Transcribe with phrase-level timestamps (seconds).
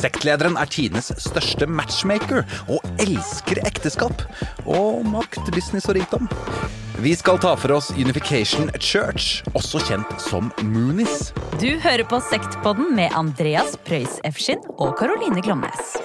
[0.00, 4.22] Sektlederen er tidenes største matchmaker og elsker ekteskap
[4.64, 6.30] og makt, business og rikdom.
[7.00, 11.30] Vi skal ta for oss Unification Church, også kjent som Moonies.
[11.60, 15.96] Du hører på Sektpodden med Andreas Preus Efskin og Caroline Glomnes.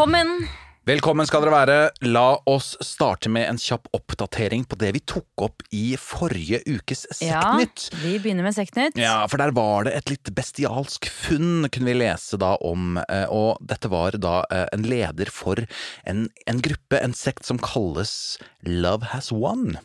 [0.00, 0.46] Velkommen!
[0.88, 1.74] Velkommen skal dere være.
[2.08, 7.02] La oss starte med en kjapp oppdatering på det vi tok opp i forrige ukes
[7.18, 7.82] Sektnytt.
[7.92, 8.96] Ja, vi begynner med Sektnytt.
[8.96, 12.96] Ja, for der var det et litt bestialsk funn, kunne vi lese da om.
[12.96, 15.60] eh, Og dette var da eh, en leder for
[16.08, 19.78] en, en gruppe, en sekt som kalles Love Has Won.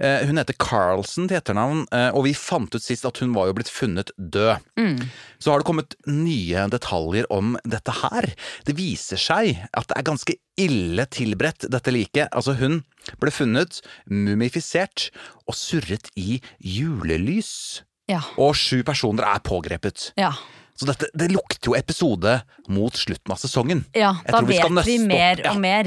[0.00, 3.46] Eh, Hun heter Carlsen til etternavn, eh, og vi fant ut sist at hun var
[3.48, 4.60] jo blitt funnet død.
[5.40, 8.28] Så har det kommet nye detaljer om dette her.
[8.64, 12.28] Det viser seg at det er ganske ille tilberedt, dette liket.
[12.32, 12.82] Altså, hun
[13.20, 15.10] ble funnet mumifisert
[15.46, 17.82] og surret i julelys.
[18.08, 18.20] Ja.
[18.38, 20.12] Og sju personer er pågrepet.
[20.20, 20.32] Ja.
[20.76, 22.34] Så dette, det lukter jo episode
[22.68, 23.84] mot slutten av sesongen.
[23.96, 25.52] ja da vi vet vi mer opp- ja.
[25.54, 25.84] og mer.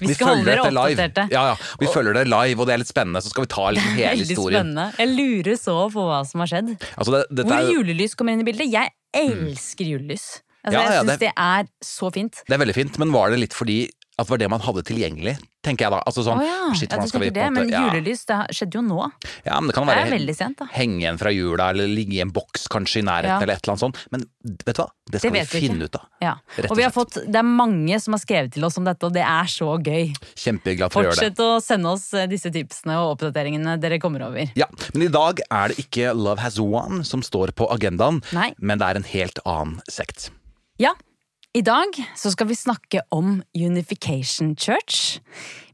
[0.00, 1.28] Vi, Vi skal holde dere oppdaterte.
[1.30, 1.56] Ja, ja.
[1.78, 3.22] Vi følger det live, og det er litt spennende.
[3.22, 4.72] Så skal vi ta liksom hele Veldig historien.
[4.74, 4.86] spennende.
[4.98, 6.74] Jeg lurer så på hva som har skjedd.
[6.98, 8.70] Altså, det, dette Hvor er, julelys kommer inn i bildet.
[8.74, 10.26] Jeg elsker julelys.
[10.64, 12.42] Altså, jeg syns det- det er så fint.
[12.48, 13.78] det er veldig fint, men var det litt fordi
[14.18, 15.32] at det var det man hadde tilgjengelig?
[15.64, 15.98] Tenker jeg da.
[16.06, 18.98] Altså sånn, oh, ja, shit, ja, det, måte- men julelys det skjedde jo nå.
[19.46, 22.30] Ja, men det kan være veldig sent, henge igjen fra jula, eller ligge i en
[22.36, 23.38] boks kanskje i nærheten, Ja.
[23.42, 24.02] eller et eller annet sånt.
[24.12, 24.88] Men vet du hva?
[25.10, 25.88] Det skal vi finne ikke.
[25.88, 26.04] ut av.
[26.20, 26.34] Ja.
[26.58, 29.02] Og Og vi har fått, det er mange som har skrevet til oss om dette,
[29.08, 30.12] og det er så gøy.
[30.36, 31.32] Kjempeglad for å gjøre det.
[31.32, 34.52] Fortsett å sende oss eh, disse tipsene og oppdateringene dere kommer over.
[34.54, 38.52] Ja, Men i dag er det ikke Love Has One som står på agendaen, Nei.
[38.60, 40.30] men det er en helt annen sekt.
[40.78, 40.92] Ja,
[41.54, 45.20] i dag så skal vi snakke om Unification Church.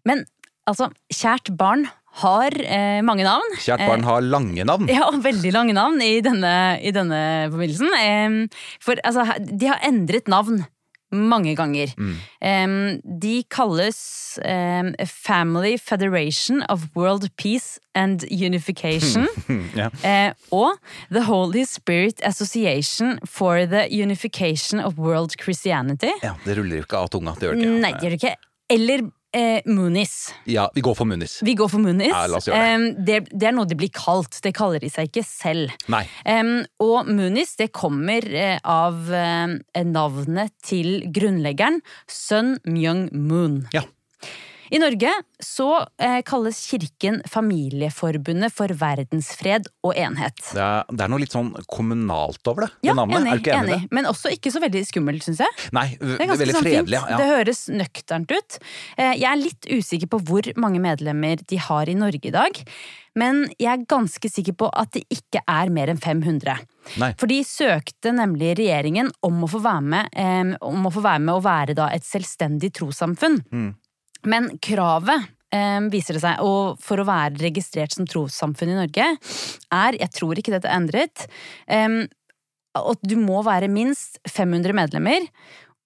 [0.04, 0.26] Men
[0.68, 1.86] altså, kjært barn
[2.20, 3.54] har eh, mange navn.
[3.62, 4.90] Kjært barn har lange navn.
[4.90, 6.52] Ja, og veldig lange navn i denne,
[6.82, 7.94] i denne forbindelsen.
[7.96, 10.64] Eh, for altså, de har endret navn
[11.12, 11.92] mange ganger.
[12.40, 19.26] Em, de kalles um, Family Federation of World Peace and Unification.
[19.76, 19.90] yeah.
[20.04, 20.76] uh, og
[21.10, 26.12] The Holy Spirit Association for the Unification of World Christianity.
[26.22, 27.34] Ja, Det ruller jo ikke av tunga.
[27.38, 27.80] Det gjør det ikke.
[27.80, 28.36] Nei, det gjør det ikke.
[28.70, 30.32] Eller eh, Moonies.
[30.50, 31.38] Ja, vi går for Moonies.
[31.46, 32.12] Vi går for Moonies.
[32.12, 32.72] Ja, la oss gjøre det.
[32.72, 35.76] Eh, det, det er noe de blir kalt, det kaller de seg ikke selv.
[35.92, 36.04] Nei.
[36.24, 36.52] Eh,
[36.82, 41.80] og Moonies det kommer eh, av eh, navnet til grunnleggeren
[42.10, 43.64] Sun Myung Moon.
[43.76, 43.86] Ja.
[44.70, 45.10] I Norge
[45.42, 45.66] så
[45.98, 50.38] eh, kalles kirken Familieforbundet for verdensfred og enhet.
[50.52, 53.20] Det er, det er noe litt sånn kommunalt over det, Ja, navnet.
[53.24, 53.88] enig, er enig, enig.
[53.96, 55.68] Men også ikke så veldig skummelt, syns jeg.
[55.76, 57.02] Nei, Det er ganske veldig sånn fredelig.
[57.10, 57.18] Ja.
[57.20, 58.58] Det høres nøkternt ut.
[58.96, 62.62] Eh, Jeg er litt usikker på hvor mange medlemmer de har i Norge i dag.
[63.18, 66.60] Men jeg er ganske sikker på at det ikke er mer enn 500.
[67.02, 67.10] Nei.
[67.18, 71.34] For de søkte nemlig regjeringen om å få være med, om å få være med
[71.34, 73.40] å være da et selvstendig trossamfunn.
[73.50, 73.72] Mm.
[74.28, 79.10] Men kravet eh, viser det seg, og for å være registrert som trossamfunn i Norge,
[79.72, 81.26] er, jeg tror ikke dette er endret,
[81.70, 82.00] eh,
[82.80, 85.26] at du må være minst 500 medlemmer,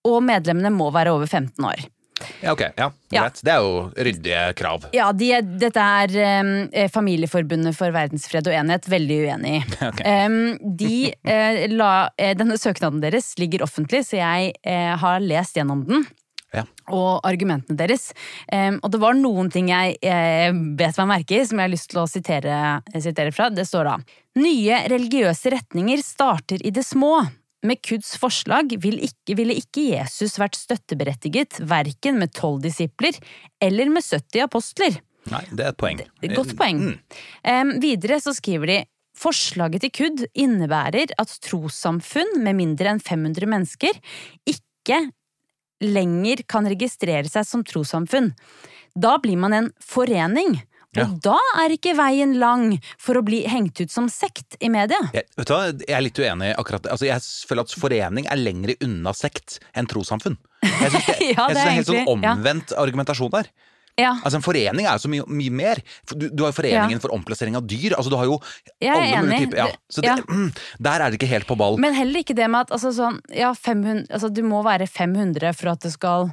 [0.04, 1.86] og medlemmene må være over 15 år.
[2.40, 2.60] Ja, ok.
[2.76, 3.28] Ja, Ja.
[3.42, 4.86] Det er jo ryddige krav.
[4.94, 5.30] Ja, de,
[5.60, 6.14] dette er
[6.72, 9.62] eh, Familieforbundet for verdensfred og enhet veldig uenig i.
[9.94, 10.26] Okay.
[10.26, 15.58] Um, de eh, la, eh, Denne søknaden deres ligger offentlig, så jeg eh, har lest
[15.58, 16.06] gjennom den.
[16.54, 16.64] Ja.
[16.94, 18.12] Og argumentene deres.
[18.54, 21.88] Og det var noen ting jeg eh, bet meg merke i, som jeg har lyst
[21.90, 22.58] til å sitere,
[22.94, 23.48] sitere fra.
[23.50, 23.96] Det står da
[24.34, 27.20] Nye religiøse retninger starter i det små.
[27.64, 33.16] Med Kuds forslag vil ikke, ville ikke Jesus vært støtteberettiget verken med tolv disipler
[33.62, 34.98] eller med 70 apostler.
[35.32, 36.02] Nei, det er et poeng.
[36.34, 36.82] Godt poeng.
[37.46, 38.82] Em, videre så skriver de
[39.14, 44.00] Forslaget til KUD innebærer at trossamfunn med mindre enn 500 mennesker
[44.50, 44.98] ikke
[45.84, 48.32] lenger kan registrere seg som trossamfunn.
[48.94, 50.60] Da blir man en forening,
[50.94, 51.06] og Ja.
[51.24, 54.96] da er ikke veien lang for å bli hengt ut som sekt i media.
[55.12, 56.86] Jeg, vet du hva, jeg er litt uenig akkurat.
[56.86, 60.36] Altså, jeg føler at forening er lengre unna sekt enn trossamfunn.
[60.62, 62.78] Jeg syns det, Ja, det det er helt sånn omvendt ja.
[62.84, 63.50] argumentasjon der.
[64.00, 65.78] Ja, Altså En forening er jo så mye, mye mer.
[66.10, 67.94] Du, du har jo Foreningen for omplassering av dyr.
[67.94, 68.40] Altså Du har jo
[68.82, 69.44] Jeg er alle enig.
[69.46, 69.66] typer ja.
[69.88, 70.16] Så det, ja.
[70.26, 70.48] mm,
[70.82, 71.78] Der er det ikke helt på ball.
[71.78, 75.54] Men heller ikke det med at altså, sånn, ja, 500, altså, du må være 500
[75.54, 76.32] for at det skal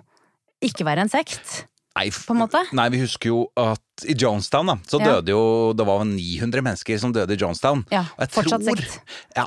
[0.65, 1.67] ikke være en sekt.
[1.91, 2.59] Nei, På en måte?
[2.71, 5.09] Nei, vi husker jo at i Jonestown, da, så Ja.
[5.19, 7.83] døde jo Det var 900 mennesker som døde i Jonestown.
[7.91, 8.99] Ja, Og jeg fortsatt tror, sekt.
[9.35, 9.45] Ja,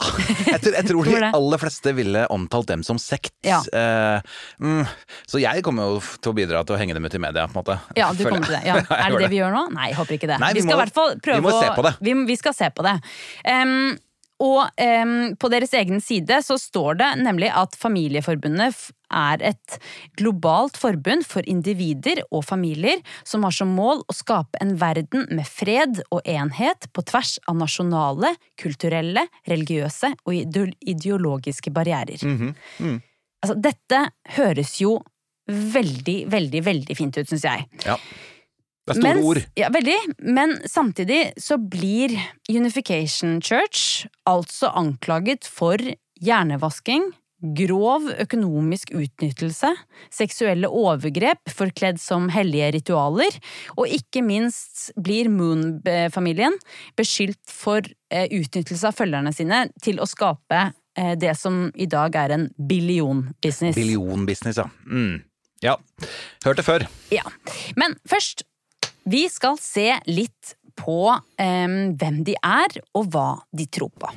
[0.53, 3.33] jeg tror, jeg tror de aller fleste ville omtalt dem som sekt.
[3.43, 3.63] Ja.
[3.73, 4.21] Eh,
[4.61, 4.85] mm,
[5.27, 7.57] så jeg kommer jo til å bidra til å henge dem ut i media, på
[7.57, 7.79] en måte.
[7.97, 8.65] Ja, du kommer til det.
[8.69, 8.77] Ja.
[8.93, 9.65] Er det det vi gjør nå?
[9.75, 10.39] Nei, jeg håper ikke det.
[10.45, 11.95] Nei, vi vi skal må- i hvert fall prøve vi må se på det.
[12.05, 12.99] Vi, vi skal se på det.
[13.49, 13.97] Um,
[14.45, 19.79] og um, på deres egen side så står det nemlig at Familieforbundet er et
[20.19, 25.47] globalt forbund for individer og familier som har som mål å skape en verden med
[25.49, 30.37] fred og enhet på tvers av nasjonale, kulturelle, religiøse og
[30.95, 32.21] ideologiske barrierer.
[32.25, 33.03] Mhm.
[33.45, 33.99] Altså, dette
[34.39, 34.99] høres jo
[35.51, 37.67] veldig, veldig, veldig fint ut, syns jeg.
[37.85, 37.99] Ja.
[38.85, 39.41] Det er store Mens, ord.
[39.57, 39.97] Ja, veldig.
[40.37, 42.13] Men samtidig så blir
[42.53, 45.81] Unification Church altså anklaget for
[46.21, 47.11] hjernevasking,
[47.41, 49.71] grov økonomisk utnyttelse,
[50.13, 53.37] seksuelle overgrep forkledd som hellige ritualer,
[53.77, 56.57] og ikke minst blir Moon-familien
[56.99, 62.17] beskyldt for eh, utnyttelse av følgerne sine til å skape eh, det som i dag
[62.25, 63.77] er en billionbusiness.
[63.77, 64.69] Billionbusiness, ja.
[64.89, 65.23] Mm.
[65.65, 65.79] Ja.
[66.45, 66.87] Hørt det før.
[67.13, 67.25] Ja.
[67.77, 68.45] Men først,
[69.09, 74.11] vi skal se litt på um, hvem de er, og hva de tror på.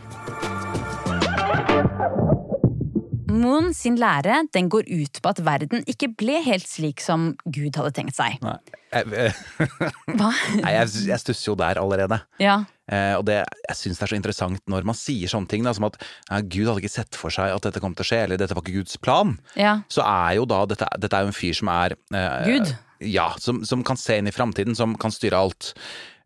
[3.28, 7.76] Moon sin lære den går ut på at verden ikke ble helt slik som Gud
[7.76, 8.40] hadde tenkt seg.
[8.46, 8.58] Nei,
[8.94, 9.34] jeg,
[10.20, 10.32] Hva?
[10.62, 12.22] nei, jeg, jeg stusser jo der allerede.
[12.42, 15.66] Ja, Eh, og det, jeg syns det er så interessant når man sier sånne ting,
[15.68, 18.08] da, som at ja, Gud hadde ikke sett for seg at dette kom til å
[18.08, 19.34] skje, eller dette var ikke Guds plan.
[19.60, 22.72] ja, Så er jo da Dette, dette er jo en fyr som er eh, Gud.
[23.04, 25.74] Ja, som, som kan se inn i framtiden, som kan styre alt.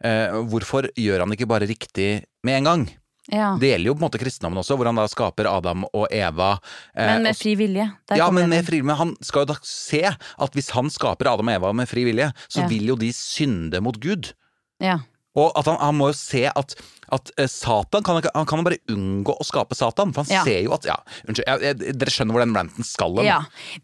[0.05, 2.11] Eh, hvorfor gjør han ikke bare riktig
[2.45, 2.85] med en gang?
[3.31, 3.53] Ja.
[3.59, 6.59] Det gjelder jo på en måte kristendommen også, hvor han da skaper Adam og Eva.
[6.95, 7.87] eh, Men med fri vilje.
[8.15, 11.47] Ja, men med fri, men han skal jo da se at hvis han skaper Adam
[11.47, 12.67] og Eva med fri vilje, så Ja.
[12.67, 14.33] vil jo de synde mot Gud.
[14.81, 14.99] Ja.
[15.39, 16.73] Og at han, han må jo se at,
[17.15, 20.11] at eh, Satan kan, han kan bare unngå å skape Satan.
[20.11, 20.41] For han Ja.
[20.43, 23.29] ser jo at Ja, unnskyld, jeg, jeg, dere skjønner hvor den ranten skal hen.
[23.29, 23.37] Ja.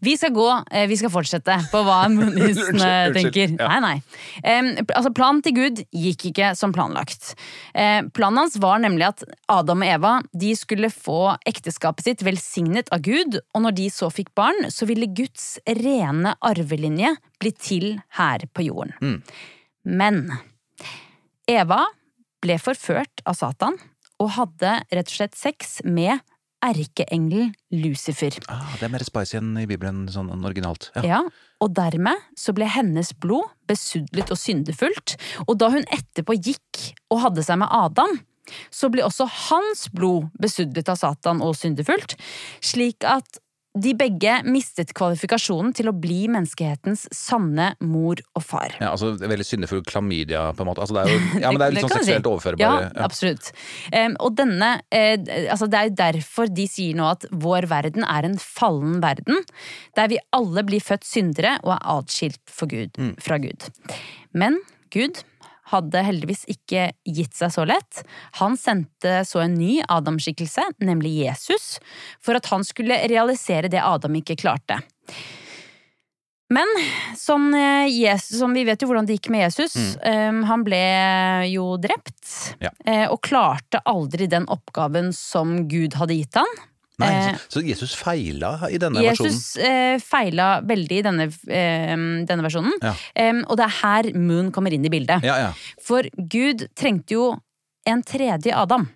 [0.04, 3.54] Vi skal gå, eh, vi skal fortsette på hva Unnskyld, eh, tenker.
[3.56, 3.68] Ja.
[3.72, 3.94] Nei, nei.
[4.44, 7.30] Um, altså, planen til Gud gikk ikke som planlagt.
[7.72, 12.92] Eh, planen hans var nemlig at Adam og Eva de skulle få ekteskapet sitt velsignet
[12.92, 17.88] av Gud, og når de så fikk barn, så ville Guds rene arvelinje bli til
[18.20, 18.92] her på jorden.
[19.00, 19.18] Mm.
[19.96, 20.22] Men
[21.48, 21.80] Eva
[22.44, 23.78] ble forført av Satan
[24.20, 26.20] og hadde rett og slett sex med
[26.64, 28.34] erkeengelen Lucifer.
[28.50, 30.90] Ah, det er mer spicy enn i Bibelen sånn originalt.
[30.98, 31.04] Ja.
[31.06, 31.20] Ja,
[31.62, 35.16] og dermed så ble hennes blod besudlet og syndefullt,
[35.46, 36.82] og da hun etterpå gikk
[37.14, 38.18] og hadde seg med Adam,
[38.74, 42.16] så ble også hans blod besudlet av Satan og syndefullt,
[42.64, 43.40] slik at
[43.80, 48.74] de begge mistet kvalifikasjonen til å bli menneskehetens sanne mor og far.
[48.80, 50.82] Ja, altså Veldig syndefull klamydia, på en måte.
[50.84, 52.32] Altså, det er jo, ja, men det er litt sånn seksuelt si.
[52.32, 52.88] overførbare.
[52.88, 53.50] Ja, absolutt.
[53.92, 55.16] Um, og denne uh,
[55.54, 59.42] altså Det er jo derfor de sier nå at vår verden er en fallen verden,
[59.98, 63.14] der vi alle blir født syndere og er atskilt Gud, Mm.
[63.22, 63.68] fra Gud.
[64.34, 64.58] Men
[64.90, 65.20] Gud
[65.72, 68.02] hadde heldigvis ikke gitt seg så lett.
[68.40, 71.76] Han sendte så en ny Adam-skikkelse, nemlig Jesus,
[72.20, 74.80] for at han skulle realisere det Adam ikke klarte.
[76.48, 76.68] Men
[77.16, 79.76] som, eh, Jesus, som vi vet jo hvordan det gikk med Jesus.
[80.00, 80.80] eh, han ble
[81.52, 82.24] jo drept.
[82.24, 82.64] Mm.
[82.64, 82.70] Ja.
[82.86, 86.48] eh, og klarte aldri den oppgaven som Gud hadde gitt han.
[86.98, 89.30] Nei, Eh, så, så Jesus feila i denne versjonen.
[89.32, 91.92] Jesus eh, feila veldig i denne, eh,
[92.26, 92.74] denne versjonen.
[92.82, 92.94] Ja.
[93.14, 95.22] Eh, og det er her Moon kommer inn i bildet.
[95.22, 95.52] Ja, ja.
[95.84, 97.28] For Gud trengte jo
[97.86, 98.88] en tredje Adam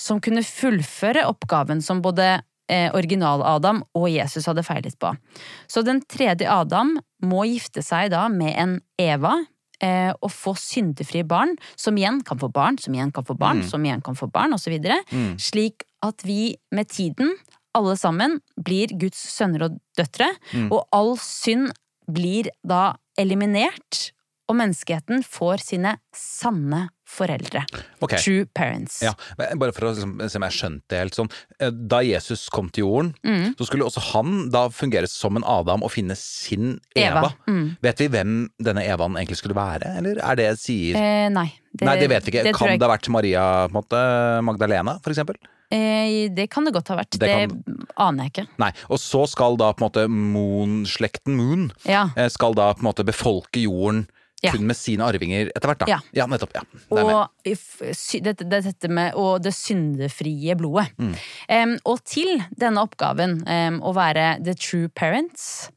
[0.00, 2.40] som kunne fullføre oppgaven som både
[2.72, 5.12] eh, original-Adam og Jesus hadde feilet på.
[5.70, 9.36] Så den tredje Adam må gifte seg da med en Eva.
[9.82, 13.58] å Og få syndefrie barn, som igjen kan få barn, som igjen kan få barn,
[13.62, 13.68] Mm.
[13.68, 14.78] som igjen kan få barn, osv.
[15.10, 15.36] Mm.
[15.38, 17.34] Slik at vi med tiden,
[17.74, 20.28] alle sammen, blir Guds sønner og døtre.
[20.52, 20.70] Mm.
[20.72, 21.70] Og all synd
[22.10, 24.10] blir da eliminert,
[24.50, 27.62] og menneskeheten får sine sanne foreldre.
[28.02, 28.18] Okay.
[28.18, 28.98] True parents.
[29.04, 31.30] Ja, bare for å liksom, se om jeg skjønte det helt sånn.
[31.60, 33.54] eh, Da Jesus kom til jorden, Mm.
[33.56, 37.20] så skulle også han da fungere som en Adam og finne sin Eva.
[37.20, 37.34] Eva.
[37.46, 37.76] Mm.
[37.82, 41.52] Vet vi hvem denne Evaen egentlig skulle være, eller er det sier Eh, nei.
[41.80, 42.44] Nei, det vet vi ikke.
[42.44, 45.36] det kan jeg- det ha vært Maria måte, Magdalena, for eksempel?
[45.72, 47.16] Eh, det kan det godt ha vært.
[47.16, 48.46] Det, Det aner jeg ikke.
[48.60, 48.72] Nei.
[48.92, 52.10] Og så skal da på en måte Moon-slekten Moon Ja.
[52.16, 54.06] eh, skal da på en måte befolke jorden
[54.42, 54.50] Ja.
[54.50, 56.00] kun med sine arvinger etter hvert, da.
[56.12, 56.26] Ja.
[56.26, 56.50] nettopp.
[56.54, 56.62] Ja.
[56.90, 57.14] Det er.
[57.14, 60.90] Og dette, det, dette med og det syndefrie blodet.
[60.98, 61.14] Mm.
[61.48, 65.70] Um, og til denne oppgaven, um, å være the true parents,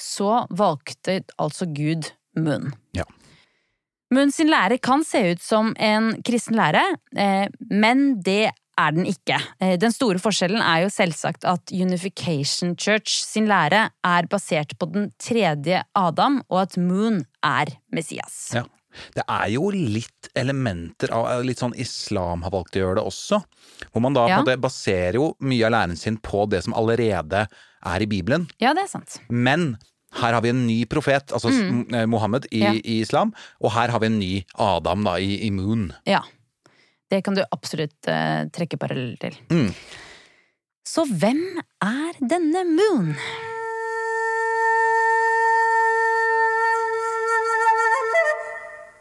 [0.00, 2.72] så valgte altså Gud Moon.
[2.92, 3.04] Ja.
[4.10, 6.80] Moon sin lære kan se ut som en kristen lære,
[7.16, 9.38] eh, men det er den ikke.
[9.60, 14.88] Eh, Den store forskjellen er jo selvsagt at Unification Church sin lære er basert på
[14.92, 18.52] den tredje Adam, og at Moon er Messias.
[18.54, 18.64] Ja.
[19.14, 23.42] Det er jo litt elementer av litt sånn islam har valgt å gjøre det også.
[23.92, 24.56] Hvor man da Ja.
[24.56, 27.46] baserer jo mye av læren sin på det som allerede
[27.84, 28.48] er i Bibelen.
[28.58, 29.20] Ja, det er sant.
[29.28, 29.76] Men
[30.18, 32.08] her har vi en ny profet, altså mm.
[32.08, 32.62] Mohammed i.
[32.64, 32.72] Ja.
[32.72, 35.92] i islam, og her har vi en ny Adam da i, i Moon.
[36.06, 36.22] Ja.
[37.08, 39.38] Det kan du absolutt uh, trekke paralleller til.
[39.52, 39.70] Mm.
[40.88, 41.40] Så hvem
[41.84, 43.14] er denne Moon?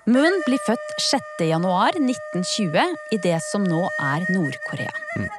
[0.08, 1.24] Moon blir født 6.
[1.50, 2.80] januar 1920
[3.12, 4.94] i det som nå er Nord-Korea.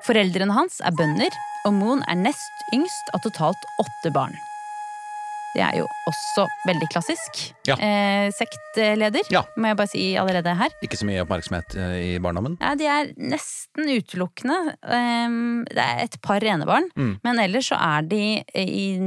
[0.05, 1.33] Foreldrene hans er bønder,
[1.65, 4.37] og Moon er nest yngst av totalt åtte barn.
[5.55, 7.39] Det er jo også veldig klassisk.
[7.67, 7.75] Ja.
[7.81, 9.43] Eh, sektleder, Ja.
[9.57, 10.71] må jeg bare si allerede her.
[10.85, 12.59] Ikke så mye oppmerksomhet eh, i barndommen.
[12.61, 14.59] Ja, de er nesten utelukkende.
[14.85, 17.19] Um, Det er et par enebarn, Mm.
[17.25, 18.99] men ellers så er de i,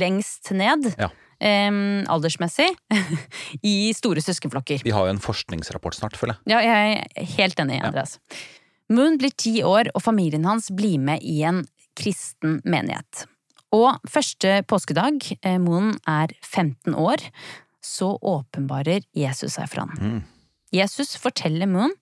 [0.00, 1.10] lengst ned, Ja.
[1.38, 2.70] Um, aldersmessig,
[3.62, 4.82] i store søskenflokker.
[4.82, 6.54] Vi har jo en forskningsrapport snart, føler jeg.
[6.54, 8.18] Ja, jeg er helt enig, Andreas.
[8.88, 11.66] Moon blir ti år, og familien hans blir med i en
[11.98, 13.26] kristen menighet.
[13.74, 15.24] Og første påskedag,
[15.62, 17.24] Moen er 15 år,
[17.82, 19.98] så åpenbarer Jesus seg for han.
[19.98, 20.24] Mm.
[20.74, 21.92] Jesus forteller Moon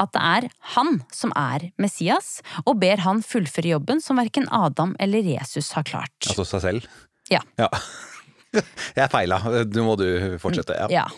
[0.00, 4.94] at det er han som er Messias, og ber han fullføre jobben som verken Adam
[5.00, 6.16] eller Jesus har klart.
[6.28, 6.88] Altså seg selv.
[7.32, 7.42] Ja.
[7.60, 7.70] Ja.
[8.98, 9.40] Jeg feila.
[9.70, 10.06] Nå må du
[10.42, 10.76] fortsette.
[10.90, 11.04] Ja.
[11.04, 11.08] Ja.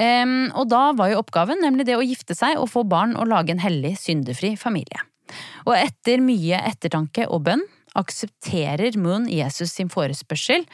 [0.00, 3.28] Um, og da var jo oppgaven nemlig det å gifte seg og få barn og
[3.28, 5.02] lage en hellig, syndefri familie.
[5.68, 7.62] Og etter mye ettertanke og bønn
[7.98, 10.66] aksepterer Moon Jesus sin forespørsel,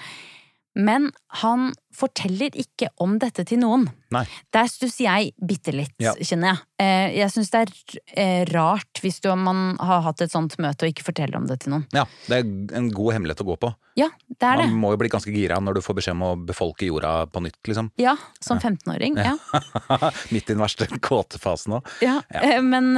[0.76, 1.06] men
[1.40, 3.86] han forteller ikke om dette til noen.
[4.12, 4.26] Nei.
[4.52, 6.12] Der stusser jeg bitte litt, Ja.
[6.20, 6.58] kjenner jeg.
[6.78, 10.84] Eh, Jeg syns det er eh, rart hvis du, man har hatt et sånt møte
[10.84, 11.86] og ikke forteller om det til noen.
[11.96, 12.04] ja.
[12.28, 13.74] Det er en god hemmelighet å gå på.
[13.96, 14.66] Ja, det er det.
[14.68, 17.40] Man må jo bli ganske gira når du får beskjed om å befolke jorda på
[17.40, 17.90] nytt, liksom.
[17.96, 19.16] Ja, Som 15-åring.
[19.16, 19.32] ja.
[20.30, 21.88] Midt i den verste kåtefasen òg.
[22.04, 22.40] Ja, Ja.
[22.42, 22.92] eh, men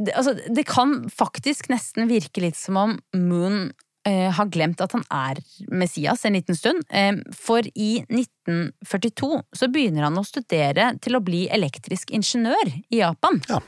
[0.00, 3.70] det, altså, det kan faktisk nesten virke litt som om Moon
[4.08, 6.82] eh, har glemt at han er Messias en liten stund.
[6.88, 13.02] Eh, for i 1942 så begynner han å studere til å bli elektrisk ingeniør i
[13.02, 13.42] Japan.
[13.50, 13.60] Ja.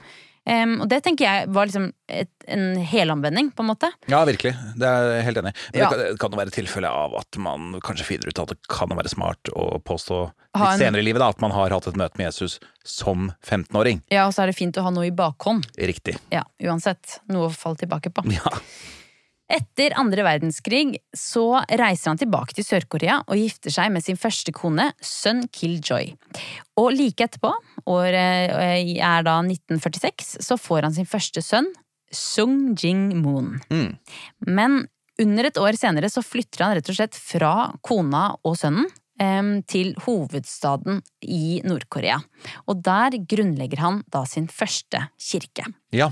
[0.47, 3.91] Eh, og det tenker jeg var liksom et, en helomvending, på en måte.
[4.11, 4.55] Ja, virkelig.
[4.79, 5.59] Det er jeg helt enig i.
[5.75, 5.91] Men Ja.
[5.91, 9.09] det, kan, jo være tilfelle av at man kanskje finner ut at det kan være
[9.13, 12.19] smart å påstå litt en- senere i livet da, at man har hatt et møte
[12.19, 14.03] med Jesus som 15-åring.
[14.11, 15.65] Ja, og så er det fint å ha noe i bakhånd.
[15.79, 16.19] Riktig.
[16.35, 17.21] Ja, uansett.
[17.29, 18.27] Noe å falle tilbake på.
[18.33, 18.51] Ja.
[19.53, 24.55] Etter andre verdenskrig så reiser han tilbake til Sør-Korea og gifter seg med sin første
[24.57, 26.15] kone, Sun Kil-joy.
[26.81, 27.53] Og like etterpå,
[27.93, 31.69] året eh, er da 1946, så får han sin første sønn,
[32.13, 33.59] Sung Jing-moon.
[33.73, 33.93] Mm.
[34.49, 34.81] Men
[35.21, 37.53] under et år senere så flytter han rett og slett fra
[37.85, 38.89] kona og sønnen
[39.71, 40.97] til hovedstaden
[41.31, 42.17] i Nord-Korea.
[42.67, 45.69] Og der grunnlegger han da sin første kirke.
[45.95, 46.09] ja.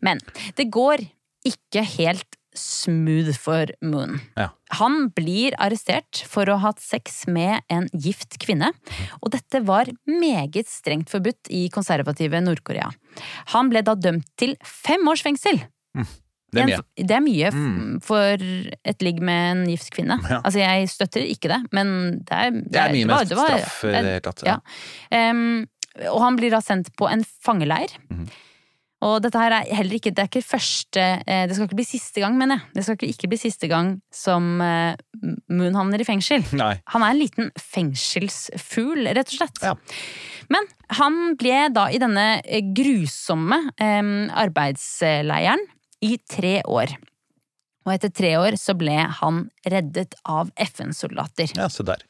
[0.00, 0.22] Men
[0.56, 1.02] det går
[1.44, 4.18] ikke helt smooth for Moon.
[4.36, 4.50] Ja.
[4.80, 8.72] Han blir arrestert for å ha hatt sex med en gift kvinne,
[9.20, 12.90] og dette var meget strengt forbudt i konservative Nord-Korea.
[13.54, 15.62] Han ble da dømt til fem års fengsel.
[16.56, 16.80] Det er mye.
[16.80, 17.06] Mm.
[17.06, 18.44] Det er mye for
[18.92, 20.16] et ligg med en gift kvinne.
[20.24, 20.40] Ja.
[20.42, 21.94] Altså, jeg støtter ikke det, men
[22.24, 24.44] det er Det er mye med straff i det hele tatt.
[24.46, 24.58] ja.
[25.12, 25.66] Um,
[26.12, 27.92] og han blir da sendt på en fangeleir.
[28.10, 28.26] Mhm.
[29.04, 31.88] Og dette her er heller ikke, det er ikke første eh, Det skal ikke bli
[31.88, 32.72] siste gang, mener jeg.
[32.76, 34.96] Det skal ikke, ikke bli siste gang som eh,
[35.52, 36.44] Moon havner i fengsel.
[36.62, 36.74] Nei.
[36.94, 39.60] Han er en liten fengselsfugl, rett og slett.
[39.64, 39.74] Ja.
[40.52, 45.60] Men han ble da i denne eh, grusomme arbeidsleiren
[46.06, 46.96] i tre år.
[47.86, 51.52] Og etter tre år så ble han reddet av FN-soldater.
[51.54, 52.02] Ja, se der.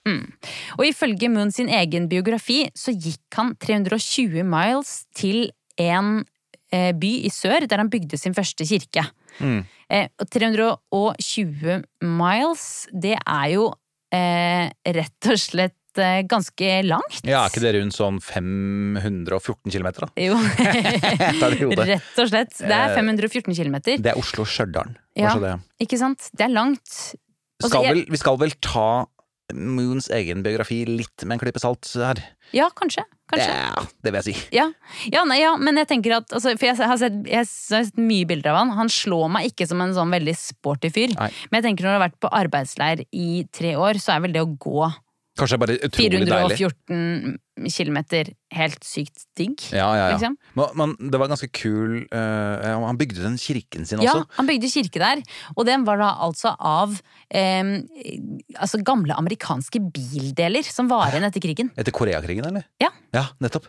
[0.79, 5.51] Og ifølge Moon sin egen biografi så gikk han 320 miles til
[5.83, 6.23] en
[6.71, 9.05] by i sør der han bygde sin første kirke.
[9.39, 9.65] Mm.
[9.93, 13.67] Eh, og 320 miles, det er jo
[14.15, 17.21] eh, rett og slett eh, ganske langt.
[17.23, 20.11] Ja, er ikke det rundt sånn 514 km, da?
[20.19, 20.39] Jo.
[21.93, 22.57] rett og slett.
[22.59, 24.03] Det er 514 kilometer.
[24.03, 24.97] Det er Oslo-Stjørdal.
[25.19, 25.57] Ja.
[25.83, 26.31] Ikke sant?
[26.35, 26.97] Det er langt.
[27.63, 29.07] Skal vel, vi skal vel ta
[29.55, 32.19] Moons egen biografi litt med en klype salt her?
[32.55, 33.05] Ja, kanskje.
[33.31, 33.51] Kanskje.
[33.51, 34.35] Ja, det vil jeg si.
[34.55, 34.67] Ja,
[35.11, 37.99] ja, nei, ja men jeg tenker at altså, For jeg har, sett, jeg har sett
[37.99, 38.75] mye bilder av han.
[38.79, 41.15] Han slår meg ikke som en sånn veldig sporty fyr.
[41.19, 41.31] Nei.
[41.51, 44.37] Men jeg tenker når du har vært på arbeidsleir i tre år, så er vel
[44.37, 44.87] det å gå
[45.37, 46.57] Kanskje bare utrolig deilig.
[46.61, 47.37] 414
[47.73, 49.55] kilometer, helt sykt digg.
[49.73, 50.07] Ja, ja, ja.
[50.15, 50.37] liksom.
[50.57, 54.27] Men, men det var ganske kul uh, Han bygde den kirken sin Ja, også.
[54.37, 55.23] han bygde kirke der,
[55.55, 57.73] og den var da altså av um,
[58.57, 61.73] altså gamle amerikanske bildeler som var igjen etter krigen.
[61.77, 62.69] Etter Koreakrigen, eller?
[62.83, 62.93] Ja.
[63.17, 63.69] Ja, nettopp.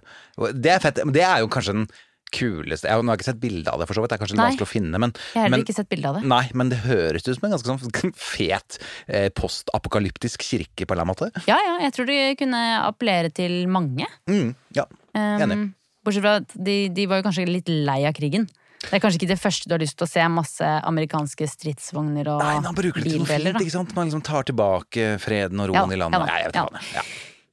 [0.56, 1.00] Det er fett.
[1.06, 1.88] Men det er jo kanskje den
[2.32, 4.10] kuleste Jeg har- nå har jeg ikke sett bilde av det, for så vidt.
[4.10, 4.50] Det er kanskje litt Nei.
[4.52, 6.24] vanskelig å finne, men, Jeg har heller ikke sett bilde av det.
[6.28, 11.00] Nei, men det høres ut som en ganske sånn fet eh, postapokalyptisk kirke, på en
[11.00, 11.48] eller annen måte.
[11.48, 14.06] Ja, ja, jeg tror det kunne appellere til mange.
[14.28, 14.86] Mm, ja.
[15.16, 15.74] Um, Enig.
[16.06, 18.48] Bortsett fra at de, de var jo kanskje litt lei av krigen.
[18.78, 22.28] Det er kanskje ikke det første du har lyst til å se masse amerikanske stridsvogner
[22.30, 23.96] og Nei, man han bruker det til noe fint, ikke sant?
[23.98, 26.14] Man liksom tar tilbake freden og roen Ja, i landet.
[26.14, 26.84] ja da, Nei, jeg vet ja hva det.
[26.94, 27.02] Ja.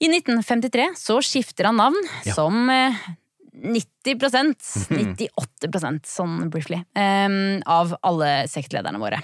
[0.05, 1.97] I 1953 så skifter han navn
[2.29, 2.35] Ja.
[2.37, 2.93] som eh,
[3.55, 4.57] 90%
[4.99, 9.21] 98% sånn briefly, um, av alle sektlederne våre.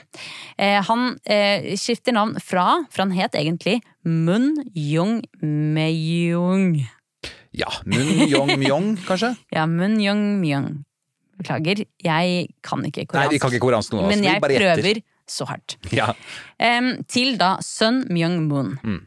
[0.55, 6.79] Uh, han uh, skifter navn fra, for han het egentlig Mun Jung Meyung.
[7.53, 7.73] ja.
[7.85, 9.35] Mun Yong Myong, kanskje?
[9.57, 10.85] Ja, Mun Jung Myung.
[11.41, 15.79] Beklager, jeg kan ikke Nei, vi kan ikke koreansk noe, men jeg prøver så hardt.
[15.95, 16.11] Ja.
[16.59, 18.75] Um, til da Sun Myung Moon.
[18.83, 19.01] Mm.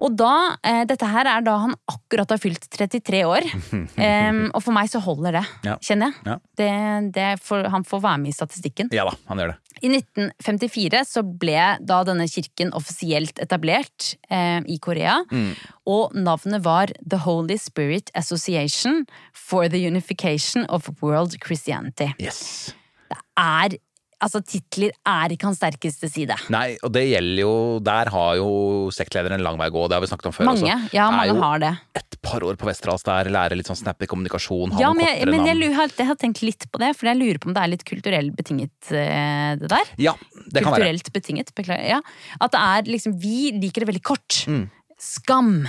[0.00, 3.44] Og da, eh, Dette her er da han akkurat har fylt 33 år.
[3.72, 5.74] um, og for meg så holder det, Ja.
[5.84, 6.24] kjenner jeg.
[6.26, 6.36] Ja.
[6.56, 6.70] Det,
[7.16, 8.88] det for, han får være med i statistikken.
[8.96, 9.58] ja da, han gjør det.
[9.80, 15.18] I 1954 så ble da denne kirken offisielt etablert eh, i Korea.
[15.32, 15.52] Mm.
[15.88, 22.10] Og navnet var The Holy Spirit Association for the Unification of World Christianity.
[22.20, 22.74] Yes.
[23.10, 23.78] Det Er,
[24.22, 26.36] altså Titler er ikke hans sterkeste side.
[26.52, 27.52] Nei, og det gjelder jo
[27.84, 28.48] Der har jo
[28.94, 30.94] sektlederen en lang vei å gå, det har vi snakket om før Mange, altså.
[30.96, 31.72] ja, Er mange har det.
[32.00, 35.46] et par år på Westerdals der, lære litt sånn snappy kommunikasjon, Ja, men, jeg, men
[35.46, 37.62] jeg, jeg, har- jeg har tenkt litt på det, for jeg lurer på om det
[37.64, 39.88] er litt kulturelt betinget, eh, det der.
[39.96, 40.12] Ja,
[40.52, 40.84] det kan være.
[40.84, 41.88] Kulturelt betinget, beklager.
[41.96, 42.00] Ja.
[42.40, 44.44] At det er liksom Vi liker det veldig kort.
[44.46, 44.68] Mm.
[45.00, 45.64] Skam.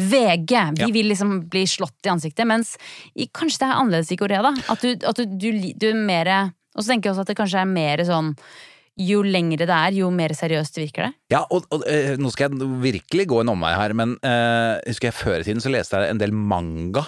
[0.00, 0.52] VG.
[0.78, 0.86] Vi Ja.
[0.88, 2.46] vil liksom bli slått i ansiktet.
[2.46, 2.76] Mens
[3.14, 4.54] i, kanskje det er annerledes i Korea, da.
[4.72, 7.40] At du, at du, du, du er mer Og så tenker jeg også at det
[7.44, 8.34] kanskje er mer sånn
[9.00, 11.12] jo lengre det er, jo mer seriøst virker det.
[11.32, 15.08] Ja, og, og eh, nå skal jeg virkelig gå en omvei her, men eh, husker
[15.08, 17.06] jeg før i tiden så leste jeg en del manga.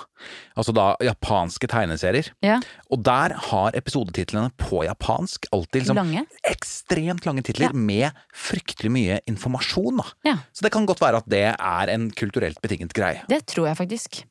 [0.57, 2.31] Altså da japanske tegneserier.
[2.47, 2.61] Ja.
[2.89, 6.25] Og der har episodetitlene på japansk alltid liksom Lange.
[6.49, 7.77] ekstremt lange titler Ja.
[7.77, 10.01] med fryktelig mye informasjon.
[10.01, 10.07] da.
[10.31, 10.37] Ja.
[10.57, 13.21] Så det kan godt være at det er en kulturelt betinget greie.
[13.29, 14.23] Det tror jeg faktisk.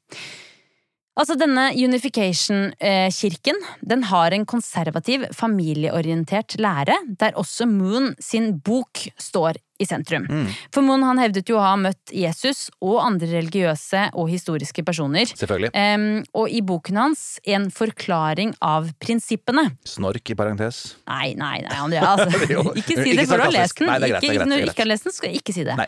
[1.19, 9.60] Altså, denne Unification-kirken den har en konservativ, familieorientert lære, der også Moon sin bok står
[9.82, 10.28] i sentrum.
[10.74, 15.30] For Moen han hevdet jo å ha møtt Jesus og andre religiøse og historiske personer.
[15.34, 15.72] Selvfølgelig.
[15.76, 19.70] Um, og i boken hans en forklaring av prinsippene.
[19.88, 20.84] Snork i parentes.
[21.10, 22.15] Nei, nei, nei, Andrea.
[22.15, 22.74] Altså.
[22.82, 23.91] Ikke si det før du har lest den.
[23.91, 25.32] Nei, det er greit, ikke, det er greit, når du ikke har lest den, skal
[25.32, 25.78] du ikke si det.
[25.80, 25.88] Nei.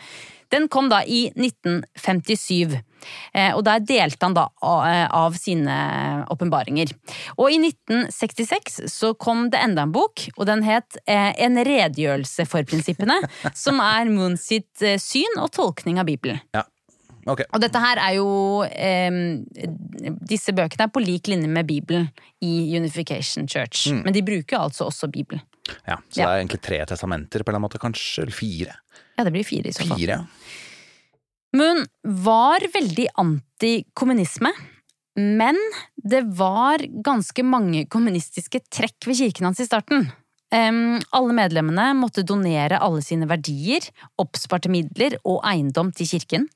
[0.54, 2.76] Den kom da i 1957,
[3.34, 4.44] eh, og der delte han da
[4.86, 5.76] eh, av sine
[6.30, 6.92] åpenbaringer.
[7.38, 12.46] Og i 1966 så kom det enda en bok, og den het eh, En redegjørelse
[12.48, 13.16] for prinsippene,
[13.56, 16.40] som er Moon sitt eh, syn og tolkning av Bibelen.
[16.54, 16.62] Ja.
[17.26, 17.40] Ok.
[17.56, 18.26] Og dette her er jo
[18.68, 19.14] eh,
[20.28, 22.10] Disse bøkene er på lik linje med Bibelen
[22.44, 24.02] i Unification Church, Mm.
[24.04, 25.40] men de bruker altså også Bibelen.
[25.88, 26.26] Ja, så Ja.
[26.26, 28.22] det er egentlig tre testamenter på en eller annen måte, kanskje?
[28.26, 28.74] Eller fire?
[29.16, 29.96] Ja, det blir fire i så fall.
[29.98, 30.24] Fire, ja.
[31.54, 34.50] Moon var veldig antikommunisme,
[35.16, 35.56] men
[35.96, 40.08] det var ganske mange kommunistiske trekk ved kirken hans i starten.
[40.54, 43.86] Em, alle medlemmene måtte donere alle sine verdier,
[44.22, 46.46] oppsparte midler og eiendom til kirken.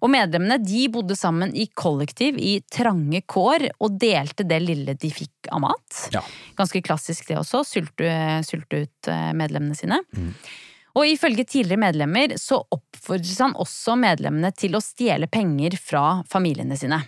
[0.00, 5.10] Og medlemmene de bodde sammen i kollektiv i trange kår og delte det lille de
[5.12, 6.00] fikk av mat.
[6.14, 6.24] Ja.
[6.56, 8.10] Ganske klassisk det også, sulte,
[8.48, 10.00] sulte ut eh, medlemmene sine.
[10.96, 16.80] Og ifølge tidligere medlemmer så oppfordres han også medlemmene til å stjele penger fra familiene
[16.80, 16.98] sine.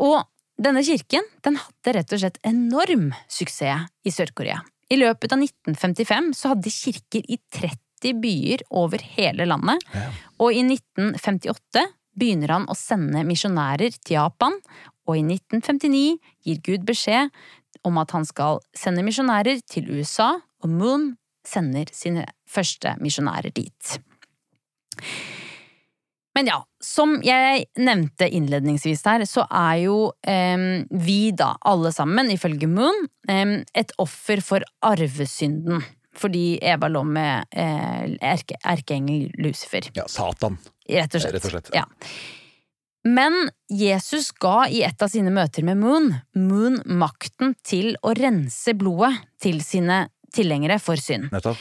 [0.00, 0.22] Og
[0.58, 4.62] denne kirken den hadde rett og slett enorm suksess i Sør-Korea.
[4.88, 9.82] I løpet av 1955 så hadde kirker i 30 byer over hele landet,
[10.38, 11.84] og i 1958
[12.18, 14.56] begynner han å sende misjonærer til Japan,
[15.08, 17.32] og i 1959 gir Gud beskjed
[17.86, 21.12] om at han skal sende misjonærer til USA, og Moon
[21.46, 23.98] sender sine første misjonærer dit.
[26.38, 32.30] Men ja, som jeg nevnte innledningsvis her, så er jo eh, vi da, alle sammen,
[32.30, 35.82] ifølge Moon, eh, et offer for arvesynden.
[36.18, 39.90] Fordi Eva lå med eh, erke, erkeengel Lucifer.
[39.98, 40.06] ja.
[40.06, 40.60] Satan.
[40.88, 41.34] Rett og slett.
[41.34, 41.72] Rett og slett.
[41.74, 41.82] Ja.
[43.08, 48.78] Men Jesus ga i et av sine møter med Moon, Moon makten til å rense
[48.78, 51.32] blodet til sine tilhengere for synd.
[51.34, 51.58] Nettopp.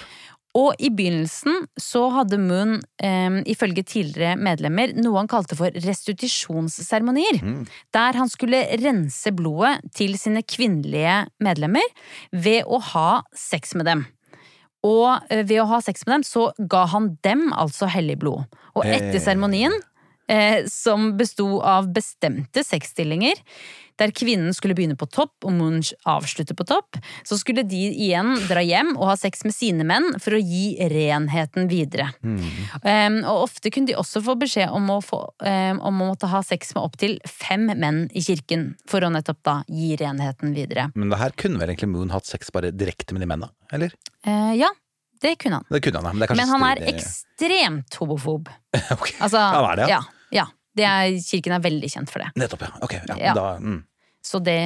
[0.58, 7.41] Og i begynnelsen så hadde Moon, eh, ifølge tidligere medlemmer, noe han kalte for restitusjonsseremonier.
[7.93, 11.86] Der han skulle rense blodet til sine kvinnelige medlemmer
[12.32, 14.06] ved å ha sex med dem.
[14.86, 18.46] Og eh, ved å ha sex med dem, så ga han dem altså hellig blod.
[18.78, 19.93] Og etter seremonien, eh,
[20.72, 23.40] som besto av bestemte sexstillinger,
[23.98, 28.36] der kvinnen skulle begynne på topp og Munch avslutte på topp, så skulle de igjen
[28.50, 32.12] dra hjem og ha sex med sine menn for å gi renheten videre.
[32.22, 36.30] Um, og ofte kunne de også få beskjed om å, få, um, om å måtte
[36.32, 40.92] ha sex med opptil fem menn i kirken, for å nettopp da gi renheten videre.
[40.96, 43.50] Men det her kunne vel egentlig Moon hatt sex bare direkte med de mennene?
[43.74, 43.96] Eller?
[44.28, 44.70] Uh, ja,
[45.24, 45.66] det kunne han.
[45.74, 48.52] Det kunne han, men Men han er ekstremt homofob.
[48.94, 49.18] okay.
[49.18, 49.98] Altså, Han er det, ja.
[49.98, 50.16] ja.
[50.36, 50.48] Ja.
[50.78, 52.30] Det er, kirken er veldig kjent for det.
[52.38, 52.74] Nettopp, ja.
[52.86, 53.16] Ok, ja.
[53.30, 53.34] Ja.
[53.34, 53.80] Da, mm.
[54.28, 54.60] Så det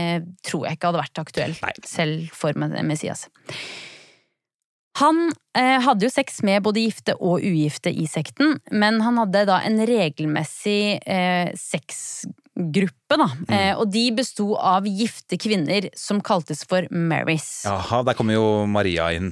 [0.47, 1.71] tror jeg ikke hadde vært aktuelt, Nei.
[1.87, 3.27] selv for Messias.
[4.99, 9.45] Han eh, hadde jo sex med både gifte og ugifte i sekten, men han hadde
[9.47, 13.29] da en regelmessig eh, sexgruppe, da.
[13.45, 13.53] Mm.
[13.55, 17.61] Eh, og de besto av gifte kvinner som kaltes for Marys.
[17.69, 19.31] Jaha, der kommer jo Maria inn.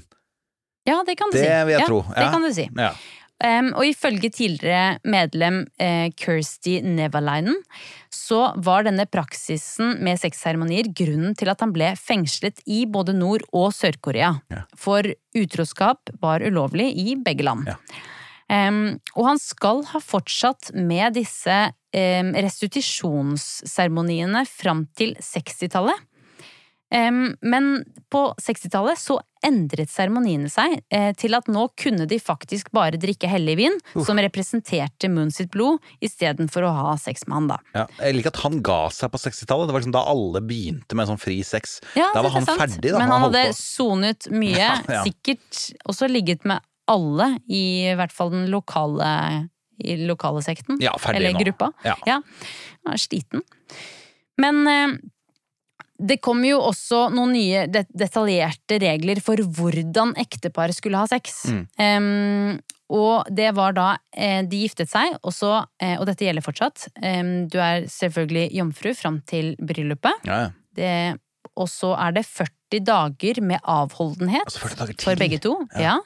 [0.87, 1.49] Ja, det kan du Det si.
[1.67, 2.03] vil jeg ja, tro.
[2.07, 2.69] Det kan du si.
[2.71, 2.93] Ja.
[3.39, 7.55] Um, og ifølge tidligere medlem eh, Kirsty Nevalainen,
[8.11, 13.47] så var denne praksisen med sexseremonier grunnen til at han ble fengslet i både Nord-
[13.55, 14.33] og Sør-Korea.
[14.51, 14.65] Ja.
[14.75, 15.07] For
[15.39, 17.71] utroskap var ulovlig i begge land.
[17.71, 17.79] Ja.
[18.49, 25.93] Um, og han skal ha fortsatt med disse um, restitusjonsseremoniene fram til 60-tallet.
[26.91, 32.97] Men på 60-tallet så endret seremoniene seg eh, til at nå kunne de faktisk bare
[32.99, 37.59] drikke hellig vin, som representerte Moon sitt blod, istedenfor å ha sex med han, da.
[37.77, 37.83] Ja.
[38.01, 39.69] Jeg liker at han ga seg på 60-tallet.
[39.69, 41.77] Det var liksom da alle begynte med sånn fri sex.
[41.99, 42.63] Ja, da var han sant.
[42.65, 42.97] ferdig, da.
[43.03, 45.03] Men han hadde sonet mye, Ja, ja.
[45.05, 49.13] sikkert også ligget med alle, i hvert fall den lokale,
[49.77, 50.81] i lokale sekten.
[50.83, 51.45] Ja, ferdig eller nå.
[51.45, 51.69] gruppa.
[51.85, 51.95] Ja.
[52.09, 53.45] Han er sliten.
[54.41, 54.97] Men eh,
[55.99, 61.41] det kom jo også noen nye detaljerte regler for hvordan ektepar skulle ha sex.
[61.51, 61.63] Mm.
[61.75, 62.59] Um,
[62.89, 66.87] og det var da eh, de giftet seg, og, så, eh, og dette gjelder fortsatt.
[67.53, 70.25] Du er selvfølgelig jomfru fram til bryllupet.
[70.25, 70.49] Ja, ja.
[70.79, 70.93] Det,
[71.59, 75.55] og så er det 40 dager med avholdenhet Altså 40 dager for begge to.
[75.77, 75.97] Ja.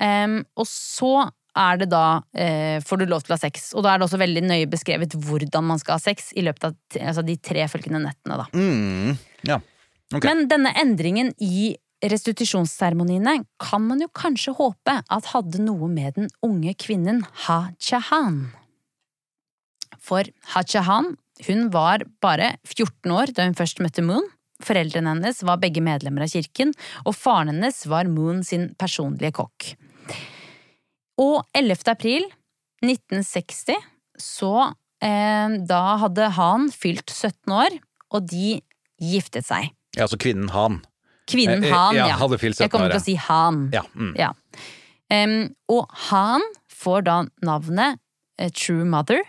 [0.00, 3.70] Um, og så er det da eh, får du lov til å ha sex.
[3.74, 6.70] Og da er det også veldig nøye beskrevet hvordan man skal ha sex i løpet
[6.70, 8.40] av altså de tre følgende nettene.
[8.40, 8.46] da.
[8.54, 9.16] Mm.
[9.48, 9.60] ja.
[10.14, 10.26] okay.
[10.28, 16.30] Men denne endringen i restitusjonsseremoniene kan man jo kanskje håpe at hadde noe med den
[16.46, 18.46] unge kvinnen Ha Chahan.
[20.00, 21.14] For Ha Chahan
[21.46, 24.26] hun var bare 14 år da hun først møtte Moon.
[24.60, 26.74] Foreldrene hennes var begge medlemmer av kirken,
[27.06, 29.70] og faren hennes var Moon sin personlige kokk.
[31.20, 31.84] Og 11.
[31.92, 32.26] april
[32.84, 33.76] 1960
[34.20, 34.54] så
[35.04, 37.76] eh, da hadde Han fylt 17 år,
[38.10, 38.60] og de
[39.00, 39.70] giftet seg.
[39.96, 40.80] ja, altså kvinnen Han.
[41.30, 42.18] Kvinnen Eh, eh, Han, ja, ja.
[42.20, 43.62] hadde fylt 17 Jeg kommer til å si Han.
[43.72, 43.84] Ja.
[43.94, 44.12] Mm.
[44.18, 44.32] Ja.
[45.10, 48.00] Um, og Han får da navnet
[48.40, 49.22] uh, True Mother,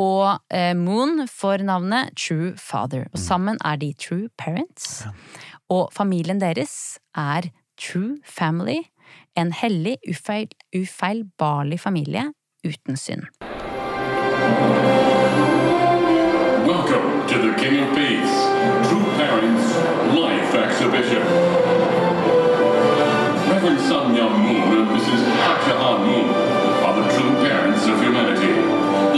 [0.00, 3.06] og uh, Moon får navnet True Father.
[3.08, 3.14] Mm.
[3.14, 5.04] Og sammen er de True Parents.
[5.70, 7.50] Og familien deres er
[7.80, 8.82] True Family,
[9.34, 12.32] en hellig, ufeil, ufeilbarlig familie
[12.64, 13.22] uten synd.
[16.66, 18.36] Welcome to the King of Peace,
[18.88, 19.66] True Parents
[20.14, 21.22] Life Exhibition.
[23.50, 25.22] Reverend Sun Moon and Mrs.
[25.44, 26.28] Hatcha Moon
[26.86, 28.52] are the true parents of humanity,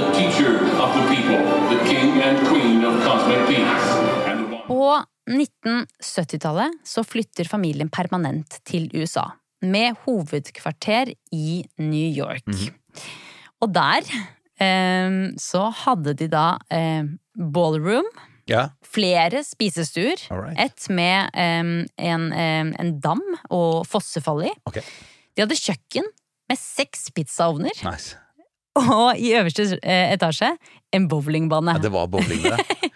[0.01, 1.41] the teacher of the people,
[1.73, 3.89] the king and queen of cosmic peace,
[4.27, 4.67] and the one.
[4.67, 9.23] På 1970-tallet så flytter familien permanent til USA,
[9.63, 12.47] med hovedkvarter i New York.
[13.63, 14.03] Og der
[14.61, 17.05] eh, så hadde de da eh,
[17.39, 18.09] ballroom,
[18.51, 18.69] ja.
[18.85, 20.59] flere spisestuer, Right.
[20.59, 24.53] ett med eh, en, eh, en dam og fossefall i.
[24.69, 24.83] Okay.
[25.37, 26.05] De hadde kjøkken
[26.51, 28.19] med seks pizzaovner, Nice.
[28.81, 30.53] Og i øverste eh, etasje
[30.97, 31.75] en bowlingbane.
[31.77, 32.91] Ja, det var bowling, det.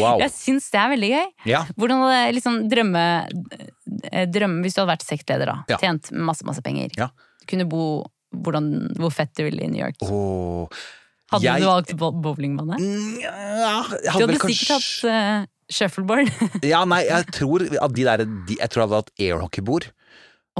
[0.00, 0.18] Wow.
[0.24, 1.26] Jeg syns det er veldig gøy.
[1.50, 1.64] Ja.
[1.78, 3.04] Hvordan hadde liksom drømme,
[4.10, 5.56] eh, drømme Hvis du hadde vært sektleder, da.
[5.70, 5.78] Ja.
[5.82, 6.90] Tjent masse, masse penger.
[6.98, 7.10] Ja.
[7.50, 7.84] Kunne bo
[8.30, 9.98] hvordan, hvor fett du ville i New York.
[10.06, 10.66] Oh,
[11.30, 12.76] Hadde jeg- du valgt bowlingbane?
[13.22, 16.30] Ja, jeg Du hadde hadde vel sikkert kanskje hatt uh, shuffleboard.
[16.66, 19.90] Ja, nei, jeg tror at de der de, Jeg tror jeg hadde hatt airhockeybord.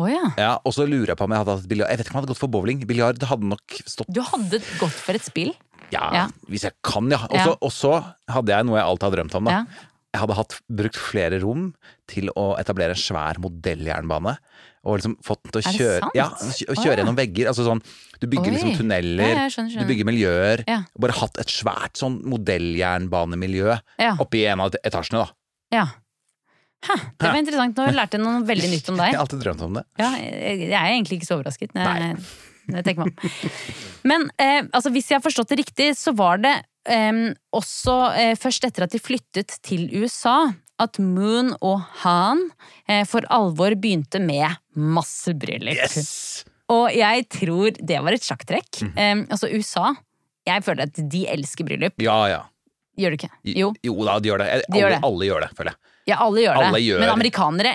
[0.01, 0.23] Å ja.
[0.41, 1.91] Ja, og så lurer jeg på om jeg hadde hatt biljard.
[1.93, 2.81] Jeg vet ikke om jeg hadde gått for bowling.
[2.89, 5.53] Biljard hadde nok stått Du hadde gått for et spill.
[5.93, 6.25] Ja, Ja.
[6.49, 7.19] hvis jeg kan, ja.
[7.29, 7.93] Og så- Og så
[8.31, 9.65] hadde jeg noe jeg alltid har drømt om, da.
[10.13, 11.75] Jeg hadde hatt, brukt flere rom
[12.09, 14.37] til å etablere en svær modelljernbane.
[14.83, 17.05] Og liksom fått den til å kjøre, ja, kjøre ja.
[17.05, 17.47] gjennom vegger.
[17.51, 17.83] Altså sånn,
[18.19, 18.55] du bygger Oi.
[18.57, 19.79] liksom tunneler, skjønner, skjønner.
[19.79, 20.65] du bygger miljøer.
[20.67, 20.79] Ja.
[20.99, 24.17] Bare hatt et svært sånn modelljernbanemiljø Ja.
[24.19, 25.31] oppi en av etasjene, da.
[25.71, 25.87] Ja.
[26.87, 27.77] Hæ, det var interessant.
[27.77, 29.11] Nå lærte jeg noe veldig nytt om deg.
[29.12, 29.85] Jeg har alltid drømt om det.
[30.01, 31.75] Ja, jeg er egentlig ikke så overrasket.
[31.77, 32.14] Nei.
[32.71, 33.55] Når jeg tenker meg om.
[34.11, 36.55] Men eh, altså, hvis jeg har forstått det riktig, så var det
[36.88, 37.23] eh,
[37.57, 42.47] også eh, først etter at de flyttet til USA at Moon og Han
[42.88, 45.77] eh, for alvor begynte med massebryllup.
[45.77, 46.47] Yes!
[46.71, 48.85] Og jeg tror det var et sjakktrekk.
[48.95, 49.90] Eh, altså USA,
[50.49, 52.01] jeg føler at de elsker bryllup.
[52.01, 52.40] Ja, ja.
[53.01, 53.33] Gjør du ikke?
[53.57, 53.73] Jo.
[53.85, 54.49] Jo da, de gjør det.
[54.51, 55.01] De alle, gjør det.
[55.09, 55.89] alle gjør det, føler jeg.
[56.11, 56.66] Ja, alle gjør det.
[56.70, 57.75] Alle gjør- Men amerikanere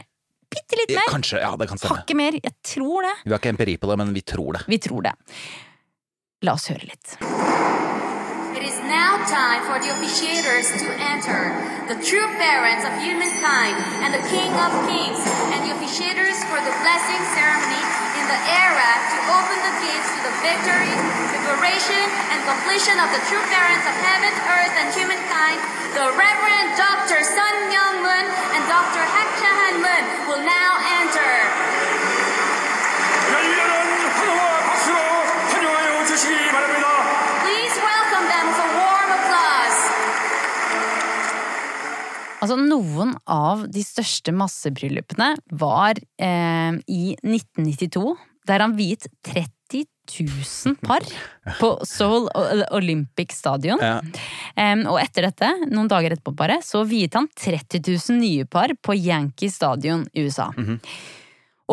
[0.51, 1.07] bitte litt mer.
[1.11, 1.97] Kanskje, ja, det kan stemme.
[2.01, 2.31] Hakket mer.
[2.43, 3.13] Jeg tror det.
[3.25, 4.65] Vi har ikke empiri på det, men vi tror det.
[4.67, 5.13] Vi tror det.
[6.45, 7.15] La oss høre litt.
[8.55, 11.41] It is now time for the officiators to enter,
[11.91, 15.19] the true parents of humankind and the King of Kings,
[15.53, 17.83] and the officiators for the blessing ceremony
[18.24, 20.94] in the era to open the gates to the victory,
[21.46, 25.58] liberation, and completion of the true parents of heaven, earth, and humankind.
[25.94, 27.20] The Reverend Dr.
[27.22, 29.02] Sun Myung Moon and Dr.
[29.02, 30.70] Hak Chahan Moon will now
[31.02, 31.32] enter.
[33.30, 33.72] 열렬한
[34.16, 34.96] 환호와 박수로
[35.54, 36.83] 환영하여 주시기 바랍니다.
[42.41, 50.75] Altså, noen av de største massebryllupene var eh, i 1992, der han viet 30 000
[50.85, 51.05] par
[51.59, 52.27] på Seoul
[52.75, 53.81] Olympic Stadion.
[53.81, 53.97] Ja.
[54.53, 58.75] Um, og etter dette, noen dager etterpå bare, så viet han 30 000 nye par
[58.77, 60.51] på Yankee Stadion i USA.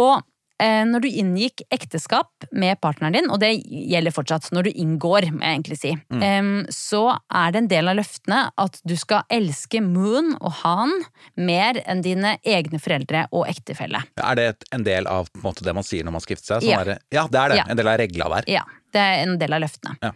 [0.00, 0.31] Og eh,
[0.62, 5.42] når du inngikk ekteskap med partneren din, og det gjelder fortsatt når du inngår, må
[5.42, 6.68] jeg egentlig si, mm.
[6.72, 10.92] så er det en del av løftene at du skal elske Moon og Han
[11.40, 14.02] mer enn dine egne foreldre og ektefelle.
[14.20, 16.52] Er det en del av på en måte, det man sier når man skal gifte
[16.54, 16.68] seg?
[16.68, 16.80] Ja.
[16.82, 17.58] er det, ja, det er det.
[17.62, 17.66] Ja.
[17.72, 18.48] En del av regla der.
[18.52, 19.96] Ja, det er en del av løftene.
[20.02, 20.12] Ja.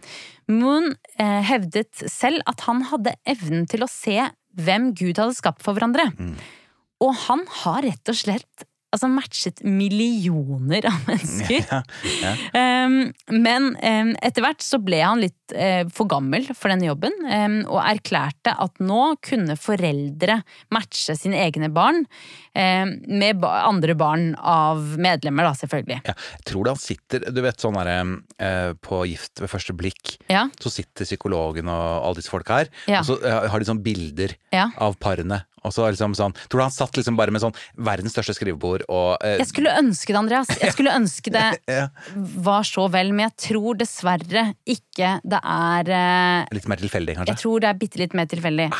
[0.53, 5.65] Moon eh, hevdet selv at han hadde evnen til å se hvem Gud hadde skapt
[5.65, 6.09] for hverandre.
[7.03, 11.63] Og han har rett og slett altså, matchet millioner av mennesker.
[11.67, 11.81] Ja,
[12.21, 12.33] ja.
[12.85, 17.15] Um, men um, etter hvert så ble han litt uh, for gammel for denne jobben,
[17.27, 20.39] um, og erklærte at nå kunne foreldre
[20.73, 22.05] matche sine egne barn
[22.57, 25.99] med ba andre barn av medlemmer, da, selvfølgelig.
[26.07, 26.15] Ja.
[26.39, 30.15] Jeg tror det han sitter Du vet sånn derre uh, På Gift ved første blikk,
[30.31, 33.83] Ja, så sitter psykologen og alle disse folka her, og så uh, har de sånn
[33.85, 35.43] bilder av parene.
[35.67, 37.55] Og så liksom sånn Tror du han satt liksom bare med sånn
[37.87, 40.53] verdens største skrivebord og eh, Jeg skulle ønske det, Andreas.
[40.61, 41.45] Jeg skulle ønske det
[41.79, 41.87] ja,
[42.47, 47.39] var så vel, men jeg tror dessverre ikke det er eh, Litt mer tilfeldig, Jeg
[47.43, 48.71] tror det er bitte litt mer tilfeldig.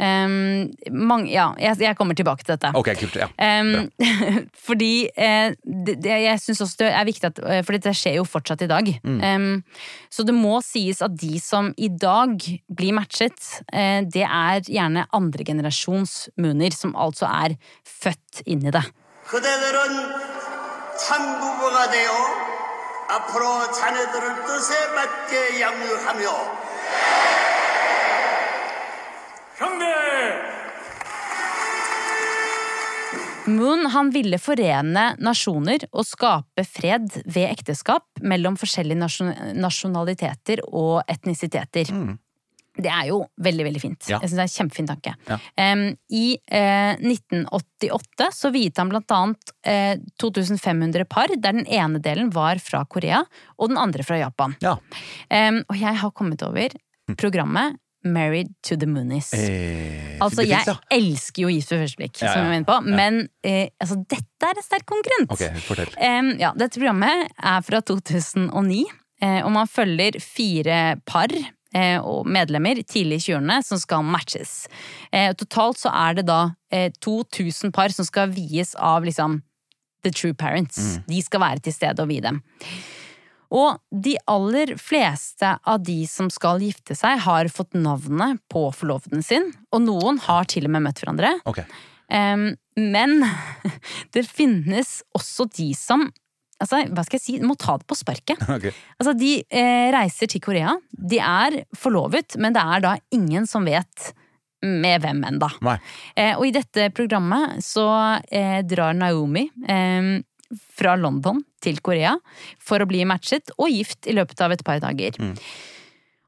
[0.00, 2.70] Um, mange, ja, jeg, jeg kommer tilbake til dette.
[2.78, 3.18] Ok, kult.
[3.20, 3.28] Ja.
[3.36, 3.90] Um,
[4.66, 8.16] fordi eh, det, det, jeg syns også det er viktig at eh, For dette skjer
[8.16, 8.88] jo fortsatt i dag.
[9.04, 9.60] Um,
[10.08, 12.40] så det må sies at de som i dag
[12.72, 13.36] blir matchet,
[13.74, 18.86] eh, det er gjerne andregenerasjons Mooner, som altså er født inn i det.
[19.30, 20.10] 그대들은
[20.98, 22.10] 참부부가 되어
[23.10, 27.63] 앞으로 자네들을 뜻에 맞게 양육하며 형제!
[33.45, 41.03] Moon han ville forene nasjoner og skape fred ved ekteskap mellom forskjellige nasjon nasjonaliteter og
[41.11, 41.91] etnisiteter.
[42.75, 44.09] Det er jo veldig veldig fint.
[44.11, 44.17] Ja.
[44.19, 45.13] Jeg synes det er en Kjempefin tanke.
[45.29, 45.37] Ja.
[45.55, 52.01] Um, I uh, 1988 så viet han blant annet uh, 2500 par, der den ene
[52.03, 53.23] delen var fra Korea
[53.55, 54.57] og den andre fra Japan.
[54.65, 54.75] ja.
[55.31, 56.75] Um, og jeg har kommet over
[57.15, 59.33] programmet Married to the Moonies.
[59.33, 60.75] Eh, Altså, jeg ja.
[60.95, 64.47] elsker jo Gift ved første blikk, Ja, som vi inne på, men eh, altså, dette
[64.47, 65.33] er en sterk konkurrent.
[65.35, 65.91] Okay, fortell.
[65.99, 68.85] Em, ja, dette programmet er fra 2009,
[69.21, 74.53] eh, og man følger fire par eh, og medlemmer tidlig i 20-årene som skal matches.
[75.11, 76.39] Eh, totalt så er det da
[76.71, 79.41] eh, 2000 par som skal vies av liksom
[80.05, 80.99] the true parents.
[81.09, 82.39] De skal være til stede og vie dem.
[83.53, 89.25] Og de aller fleste av de som skal gifte seg, har fått navnet på forloveden
[89.25, 91.35] sin, og noen har til og med møtt hverandre.
[91.49, 91.67] Okay.
[92.09, 93.21] Um, men
[94.15, 96.09] det finnes også de som
[96.55, 98.39] Altså, hva skal jeg si, må ta det på sparket.
[98.55, 98.71] Okay.
[98.95, 100.77] Altså, de eh, reiser til Korea.
[100.95, 104.13] De er forlovet, men det er da ingen som vet
[104.63, 105.49] med hvem enda.
[106.15, 107.87] Eh, og i dette programmet så
[108.31, 110.15] eh, drar Naomi eh,
[110.77, 112.15] fra London til Korea
[112.61, 115.17] for å bli matchet og gift i løpet av et par dager.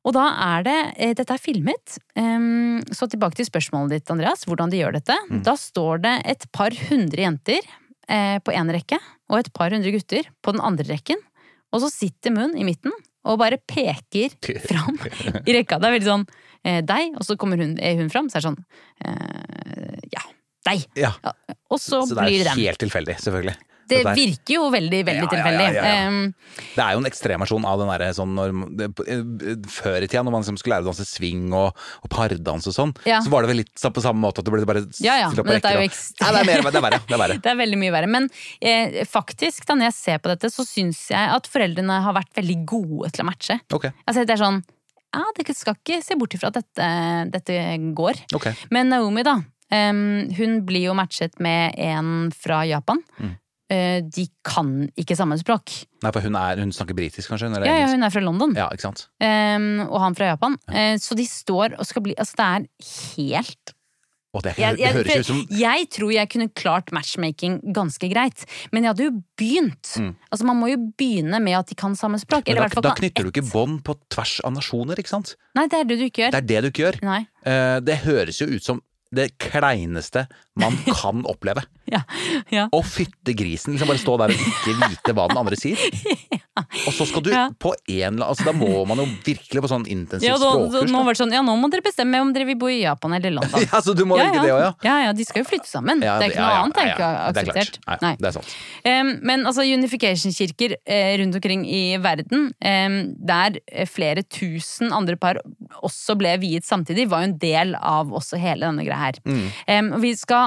[0.07, 1.97] Og da er det eh, Dette er filmet.
[2.19, 4.45] Ehm, så tilbake til spørsmålet ditt, Andreas.
[4.47, 5.17] Hvordan de gjør dette.
[5.43, 7.59] Da står det et par hundre jenter
[8.07, 11.19] eh, på én rekke, og et par hundre gutter på den andre rekken.
[11.75, 12.95] Og så sitter Moon i midten
[13.27, 14.95] og bare peker fram
[15.43, 15.81] i rekka.
[15.81, 16.27] Det er veldig sånn
[16.63, 18.61] eh, deg, og så kommer hun, hun fram, så er det sånn
[20.07, 20.23] ja,
[20.69, 20.85] deg.
[20.95, 21.11] Ja.
[21.67, 23.57] Og så, Så det er helt tilfeldig, selvfølgelig.
[23.87, 25.67] Det er- virker jo veldig, veldig tilfeldig.
[26.75, 28.87] Det er jo en ekstremversjon av den derre sånn når det,
[29.71, 32.75] Før i tida, når man liksom skulle lære å danse swing og, og pardans og
[32.75, 35.29] sånn, så var det vel litt på samme måte at det ble bare Ja, ja,
[35.31, 37.01] stilt opp på er rekker og- Ja, det er, mer, det er verre.
[37.07, 37.37] Det er verre.
[37.47, 38.07] Det er veldig mye verre.
[38.11, 38.29] Men
[38.61, 42.33] eh, faktisk, da når jeg ser på dette, så syns jeg at foreldrene har vært
[42.35, 43.59] veldig gode til å matche.
[43.73, 43.91] Okay.
[44.07, 44.63] Altså, det er sånn
[45.15, 46.87] Ja, dere skal ikke se bort ifra at dette,
[47.31, 47.53] dette
[47.95, 48.19] går.
[48.35, 48.53] Okay.
[48.69, 49.37] Men Naomi, da.
[49.71, 53.01] Um, hun blir jo matchet med en fra Japan.
[53.19, 53.33] Mm.
[53.67, 55.73] Eh, de kan ikke samme språk.
[56.03, 57.49] Nei, for hun, er, hun snakker britisk, kanskje?
[57.67, 58.55] Ja, ja, hun er fra London.
[58.55, 58.69] ja?
[59.19, 60.55] Em, og han fra Japan.
[60.71, 62.69] Eh, så de står og skal bli Altså, det er
[63.17, 63.73] helt
[64.43, 68.85] det, jeg, det høres ut som jeg tror jeg kunne klart matchmaking ganske greit, men
[68.85, 69.93] jeg hadde jo begynt.
[70.29, 72.45] Altså Man må jo begynne med at de kan samme språk.
[72.45, 72.59] Mm.
[72.59, 75.35] men da, da knytter du ikke bånd på tvers av nasjoner, ikke sant?
[75.57, 76.35] Nei, det er det du ikke gjør.
[76.35, 76.99] Det er det du ikke gjør.
[77.07, 77.21] Nei.
[77.47, 78.83] Uh, det høres jo ut som
[79.15, 80.25] det kleineste
[80.59, 81.65] man kan oppleve.
[81.87, 82.01] Ja.
[82.51, 82.65] ja.
[82.75, 85.79] Å fytte grisen, liksom bare stå der og ikke vite hva den andre sier.
[86.87, 87.29] Og så skal du
[87.61, 90.91] på en altså Da må man jo virkelig på sånn intensivt Ja, språkkurs.
[90.91, 93.65] nå sånn, ja, nå må dere bestemme om dere vil bo i Japan eller London.
[93.67, 94.73] Ja, så du må velge det også, ja?
[94.87, 96.01] ja, ja, de skal jo flytte sammen.
[96.01, 97.79] Det er ikke noe annet jeg ikke har det er akseptert.
[98.03, 98.53] Nei, det er sant.
[98.87, 102.97] Um, men altså unification-kirker uh, rundt omkring i verden, um,
[103.31, 105.41] der eh, flere tusen andre par
[105.85, 109.21] også ble viet samtidig, var jo en del av også hele denne greia her.
[109.27, 109.45] Mm.
[109.67, 110.46] Um, og vi skal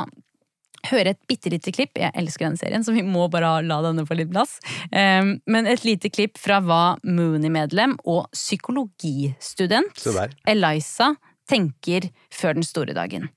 [0.89, 4.07] høre et bitte lite klipp, jeg elsker denne serien, så vi må bare la denne
[4.09, 4.59] få litt plass.
[4.93, 10.07] Em, men et lite klipp fra hva Mooney-medlem og psykologistudent
[10.49, 11.13] Eliza
[11.51, 13.29] tenker før den store dagen.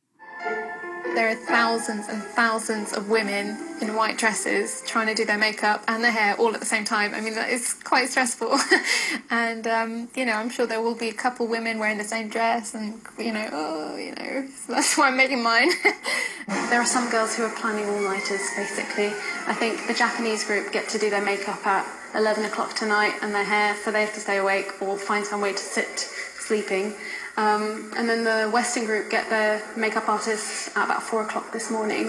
[1.13, 5.83] There are thousands and thousands of women in white dresses trying to do their makeup
[5.87, 7.13] and their hair all at the same time.
[7.13, 8.57] I mean, that is quite stressful.
[9.29, 12.29] and, um, you know, I'm sure there will be a couple women wearing the same
[12.29, 15.69] dress and, you know, oh, you know, that's why I'm making mine.
[16.69, 19.07] there are some girls who are planning all-nighters, basically.
[19.47, 21.85] I think the Japanese group get to do their makeup at
[22.15, 25.41] 11 o'clock tonight and their hair, so they have to stay awake or find some
[25.41, 25.99] way to sit
[26.39, 26.95] sleeping.
[27.37, 31.71] Um, and then the Western group get their makeup artists at about four o'clock this
[31.71, 32.07] morning.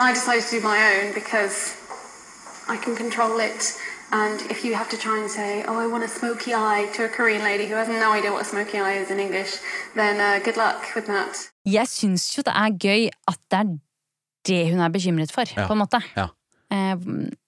[0.00, 1.76] I decided to do my own because
[2.68, 3.78] I can control it.
[4.12, 7.04] And if you have to try and say, oh, I want a smoky eye to
[7.04, 9.52] a Korean lady who has no idea what a smoky eye is in English,
[9.94, 11.34] then uh, good luck with that.
[11.64, 13.78] Jeg syns jo det er gøy at det er
[14.46, 15.66] det hun er bekymret for, Ja.
[15.66, 16.00] på en måte.
[16.16, 16.26] Ja.
[16.72, 16.94] Eh,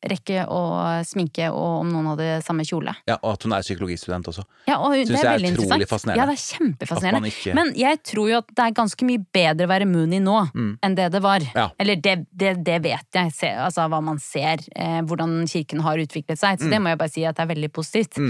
[0.04, 2.92] rekke og sminke, og om noen hadde samme kjole.
[3.08, 4.42] Ja, og at hun er psykologistudent også.
[4.68, 5.88] Ja, og Synes det er jeg er utrolig interessant.
[5.94, 6.20] fascinerende.
[6.20, 7.30] Ja, det er kjempefascinerende.
[7.32, 10.36] Ikke- Men jeg tror jo at det er ganske mye bedre å være Mooney nå
[10.84, 11.40] enn det det var.
[11.40, 11.54] Mm.
[11.56, 11.70] Ja.
[11.80, 15.96] Eller det, det, det vet jeg, se, altså hva man ser, eh, hvordan kirken har
[15.96, 16.58] utviklet seg.
[16.58, 16.64] Mm.
[16.66, 18.20] Så det må jeg bare si at det er veldig positivt.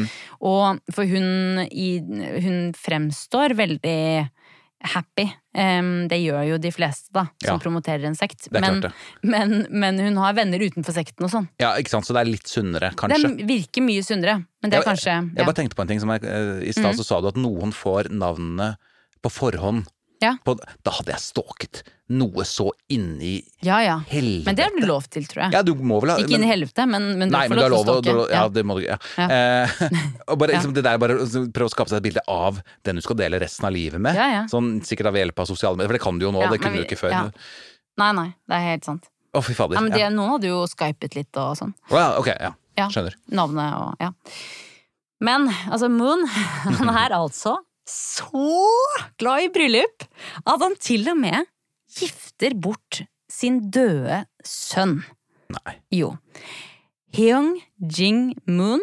[0.40, 1.98] Og for hun, i,
[2.44, 4.30] hun fremstår veldig
[4.84, 5.24] happy.
[5.56, 7.62] Um, det gjør jo de fleste, da, som Ja.
[7.62, 8.48] promoterer en sekt.
[8.52, 8.82] Men,
[9.22, 11.48] men, men hun har venner utenfor sekten og sånn.
[11.62, 13.36] Ja, ikke sant, Så det er litt sunnere, kanskje.
[13.38, 15.22] Det virker mye sunnere, men det er jeg, kanskje ja.
[15.38, 17.40] Jeg bare tenkte på en ting som jeg, eh, I stad så sa du at
[17.40, 18.74] noen får navnene
[19.24, 19.86] på forhånd.
[20.24, 20.32] Ja.
[20.46, 21.82] På, da hadde jeg stalket
[22.14, 23.94] noe så inni ja, ja.
[24.10, 24.44] helvete.
[24.48, 25.54] Men det har du lov til, tror jeg.
[25.56, 27.54] Ja, du må vel ha Ikke inni inn i helvete, men, men du Nei, får
[27.54, 28.26] men lov til å å stalke.
[28.36, 28.98] ja, det må du ja.
[29.24, 29.76] Eh,
[30.30, 33.00] og bare liksom, det der bare å prøve å skape seg et bilde av den
[33.00, 34.18] du skal dele resten av livet med.
[34.18, 34.42] Ja, ja.
[34.52, 36.76] Sånn Sikkert av hjelp av sosiale medier, for det kan du jo nå, det kunne
[36.76, 37.32] vi- du ikke før.
[38.00, 39.08] Nei, nei, det er helt sant.
[39.40, 39.78] fy fader.
[39.78, 40.04] Ja, men det.
[40.12, 41.72] Noen hadde jo skypet litt og sånn.
[41.90, 42.52] Oh, ja, ok, ja.
[42.76, 42.88] Ja.
[42.90, 43.14] Skjønner.
[43.30, 44.10] Navnet og ja.
[45.24, 46.26] Men altså, Moon
[46.80, 47.56] han er altså
[47.88, 48.44] så
[49.20, 50.06] glad i bryllup
[50.44, 51.50] at han til og med
[51.94, 55.00] gifter bort sin døde sønn.
[55.54, 55.78] Nei.
[55.94, 56.14] Jo.
[57.14, 58.82] Heung Jing Moon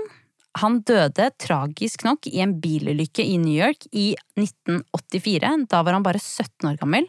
[0.60, 5.52] han døde tragisk nok i en bilulykke i New York i 1984.
[5.72, 7.08] Da var han bare 17 år gammel.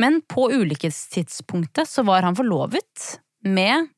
[0.00, 3.90] Men på ulykkestidspunktet så var han forlovet med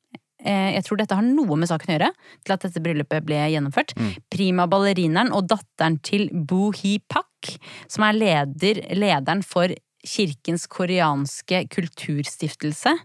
[0.45, 2.11] Jeg tror dette har noe med saken å gjøre,
[2.43, 3.95] til at dette bryllupet ble gjennomført.
[4.33, 7.55] Prima ballerineren og datteren til Bo Hee Pak,
[7.91, 12.97] som er leder, lederen for Kirkens koreanske kulturstiftelse.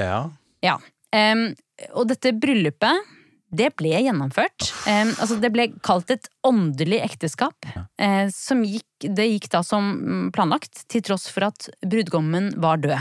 [0.00, 0.30] Ja.
[0.64, 0.76] Ja.
[1.14, 1.50] Um,
[1.96, 3.06] og dette bryllupet,
[3.50, 4.68] det ble gjennomført.
[4.86, 7.66] Um, altså det ble kalt et åndelig ekteskap.
[7.98, 12.82] eh, som gikk, det gikk da som mm, planlagt, til tross for at brudgommen var
[12.82, 12.98] død.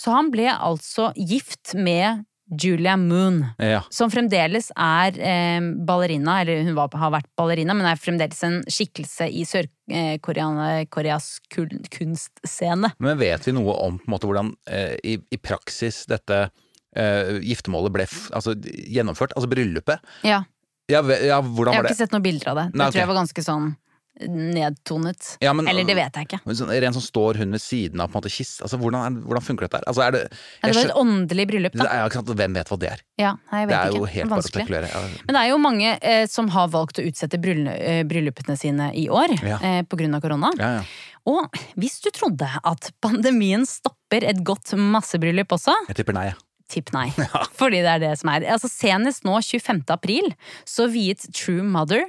[0.00, 3.40] Så han ble altså gift med Julia Moon.
[3.58, 3.82] Ja.
[3.90, 8.60] Som fremdeles er eh, ballerina, eller hun var, har vært ballerina, men er fremdeles en
[8.70, 12.92] skikkelse i Sør-Koreas kunstscene.
[13.02, 18.06] Men vet vi noe om måte hvordan eh, i, i praksis dette eh, giftermålet ble
[18.36, 19.34] altså, gjennomført?
[19.34, 20.14] Altså bryllupet?
[20.26, 20.44] Ja,
[20.86, 22.68] Ja, ja Jeg har ikke sett noen bilder av det.
[22.70, 23.72] Det Nei, tror jeg var ganske sånn
[24.20, 25.36] nedtonet.
[25.40, 26.40] Ja, men- Eller det vet jeg ikke.
[26.46, 29.22] Men Sånn, ren som står hun ved siden av på en måte kiss altså, hvordan,
[29.26, 29.84] hvordan funker dette her?
[29.86, 30.22] Altså, er det,
[30.62, 31.84] Ja, det var et åndelig bryllup, da.
[32.10, 33.00] jo Hvem vet hva det er?
[33.18, 33.98] Ja, jeg vet Det er ikke.
[33.98, 34.66] jo helt bare å Vanskelig.
[34.66, 34.88] spekulere.
[34.88, 35.00] Ja.
[35.26, 37.36] Men det er jo mange eh, som har valgt å utsette
[37.68, 39.58] eh, bryllupene sine i år Ja.
[39.62, 39.82] eh,
[40.14, 40.50] av korona.
[40.58, 40.82] Ja, ja.
[41.26, 46.26] Og hvis du trodde at pandemien stopper et godt massebryllup også, Jeg tipper nei.
[46.26, 46.34] jeg.
[46.68, 47.10] tipp nei.
[47.58, 48.40] Fordi det er det som er.
[48.50, 49.84] Altså Senest nå, 25.
[49.90, 50.32] april,
[50.64, 52.04] så viet True Mother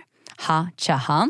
[0.45, 1.29] Ha Chahan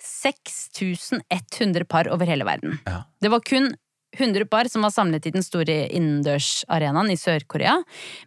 [0.00, 2.78] 6100 par over hele verden.
[2.86, 3.02] Ja.
[3.20, 3.74] Det var kun
[4.14, 7.72] 100 par som var samlet i den store innendørsarenaen i Sør-Korea.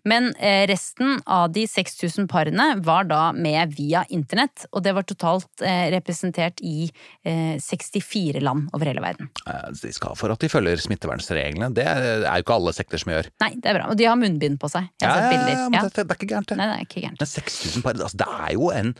[0.03, 5.07] Men eh, resten av de 6000 parene var da med via internett, og det var
[5.07, 6.89] totalt eh, representert i
[7.23, 9.29] eh, 64 land over hele verden.
[9.47, 11.71] Eh, De skal for at de følger smittevernreglene.
[11.77, 13.31] Det er jo ikke alle sekter som gjør.
[13.45, 13.87] Nei, det er bra.
[13.93, 14.91] Og de har munnbind på seg.
[14.99, 15.63] Jeg har sett bilder.
[15.69, 15.85] men Ja.
[15.87, 16.59] det, det er ikke gærent, det.
[16.59, 17.23] Nei, det er ikke gærent.
[17.23, 18.91] Men 6000 par, altså, det er jo en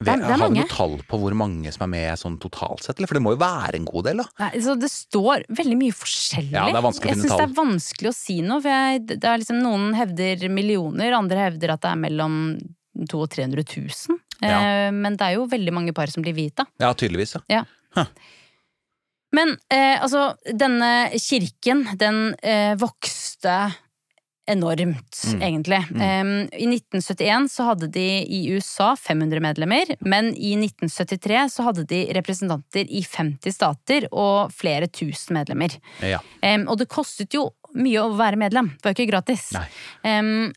[0.00, 2.38] Det er- det er Har vi noe tall på hvor mange som er med sånn
[2.40, 3.06] totalt sett, eller?
[3.06, 4.24] For det må jo være en god del, da?
[4.38, 6.52] Nei, så det står veldig mye forskjellig.
[6.56, 8.62] Ja, det er vanskelig å jeg finne syns det er vanskelig å si noe.
[8.62, 12.38] For jeg, det er liksom, noen hevder millioner, andre hevder at det er mellom
[12.96, 13.64] 200 og 300
[14.08, 14.18] 000.
[14.40, 14.60] Ja.
[14.88, 16.64] Eh, men det er jo veldig mange par som blir da.
[16.80, 17.36] Ja, tydeligvis.
[17.52, 17.64] Ja.
[19.32, 23.74] Men eh, altså, denne kirken, den eh, vokste
[24.48, 25.42] enormt, Mm.
[25.42, 25.80] egentlig.
[26.00, 31.84] Em, I 1971 så hadde de i USA 500 medlemmer, men i 1973 så hadde
[31.86, 35.70] de representanter i 50 stater og flere tusen medlemmer.
[36.02, 36.18] ja.
[36.42, 39.52] Um, og det kostet jo mye å være medlem, det var jo ikke gratis.
[40.04, 40.52] Um,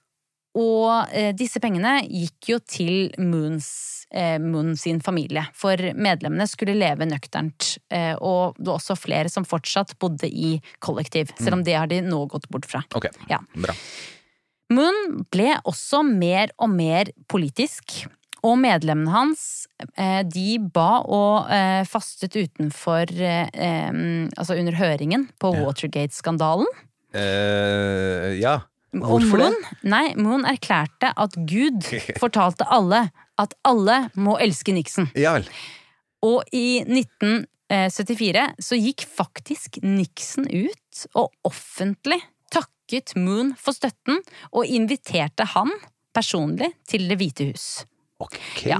[0.55, 3.92] og uh, disse pengene gikk jo til Moons,
[4.39, 7.77] Moon sin familie, for medlemmene skulle leve nøkternt.
[7.93, 11.89] Eh, og det var også flere som fortsatt bodde i kollektiv, selv om det har
[11.91, 12.83] de nå gått bort fra.
[12.95, 13.39] Ok, Ja.
[13.55, 13.75] bra.
[14.73, 18.05] Moon ble også mer og mer politisk.
[18.43, 23.91] Og medlemmene hans, eh, de ba og eh, fastet utenfor eh,
[24.35, 26.67] Altså under høringen på Watergate-skandalen.
[27.13, 28.57] Uh, ja.
[28.93, 29.37] Og Moon, det?
[29.37, 29.55] Moon,
[29.89, 31.85] nei, Moon erklærte at Gud
[32.21, 33.07] fortalte alle
[33.41, 35.07] at alle må elske Nixon.
[35.17, 35.47] Ja vel.
[36.23, 42.19] Og i 1974 så gikk faktisk Nixon ut og offentlig
[42.53, 44.21] takket Moon for støtten,
[44.53, 45.71] og inviterte han
[46.13, 47.65] personlig til Det hvite hus.
[48.21, 48.37] Ok.
[48.69, 48.77] Ja.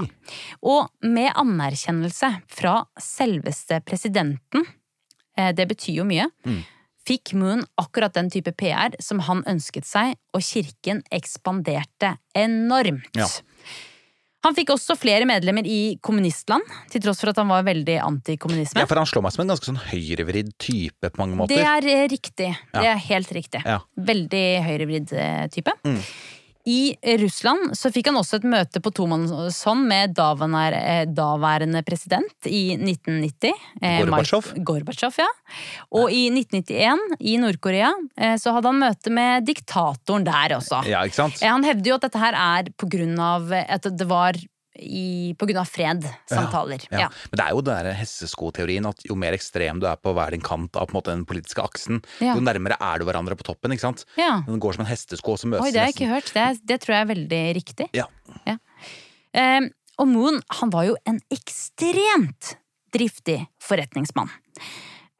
[0.62, 4.64] Og med anerkjennelse fra selveste presidenten,
[5.36, 6.62] eh, det betyr jo mye, Mm.
[7.08, 13.12] Fikk Moon akkurat den type PR som han ønsket seg, og kirken ekspanderte enormt.
[13.18, 13.28] Ja.
[14.44, 18.82] Han fikk også flere medlemmer i kommunistland, til tross for at han var veldig antikommunisme.
[18.82, 21.56] Ja, for han slår meg som en ganske sånn høyrevridd type på mange måter.
[21.56, 22.50] Det er riktig.
[22.52, 22.82] Ja.
[22.82, 23.62] Det er helt riktig.
[23.64, 23.78] Ja.
[24.12, 25.72] Veldig høyrevridd eh, type.
[25.88, 26.02] Mm.
[26.64, 32.76] I Russland så fikk han også et møte på tomannshånd med daværende, eh, president i
[32.78, 33.52] 1990.
[33.82, 34.48] eh, Gorbatsjov.
[34.64, 35.28] Gorbatsjov, ja.
[35.92, 40.80] Og i 1991, i Nord-Korea, eh, så hadde han møte med diktatoren der også.
[40.88, 41.42] Ja, ikke sant?
[41.44, 44.40] Han hevder jo at dette her er på grunn av at det var
[44.80, 46.82] i, på grunn av fred, samtaler.
[46.90, 47.04] Ja.
[47.04, 47.08] Ja.
[47.30, 50.42] Men det er jo den hesseskoteorien at jo mer ekstrem du er på hver din
[50.44, 52.34] kant av måte den politiske aksen, Ja.
[52.34, 53.70] jo nærmere er du hverandre på toppen.
[53.72, 54.04] ikke sant?
[54.18, 54.42] Ja.
[54.46, 56.32] Den går som en hestesko, så møtes Oi, det har jeg ikke hørt.
[56.34, 57.88] Det, er, det tror jeg er veldig riktig.
[57.94, 58.06] Ja.
[59.34, 59.60] Eh,
[59.98, 62.56] og Moon han var jo en ekstremt
[62.94, 64.30] driftig forretningsmann.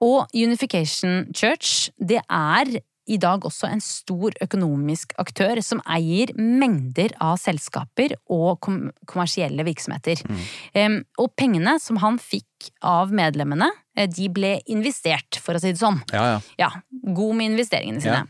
[0.04, 2.74] Og Unification Church det er
[3.06, 9.64] i dag også en stor økonomisk aktør som eier mengder av selskaper og kom kommersielle
[9.66, 10.22] virksomheter.
[10.72, 15.74] Eh, og pengene som han fikk av medlemmene, eh, de ble investert, for å si
[15.74, 15.98] det sånn.
[16.14, 16.38] Ja, ja.
[16.62, 16.70] Ja,
[17.12, 18.22] god med investeringene sine.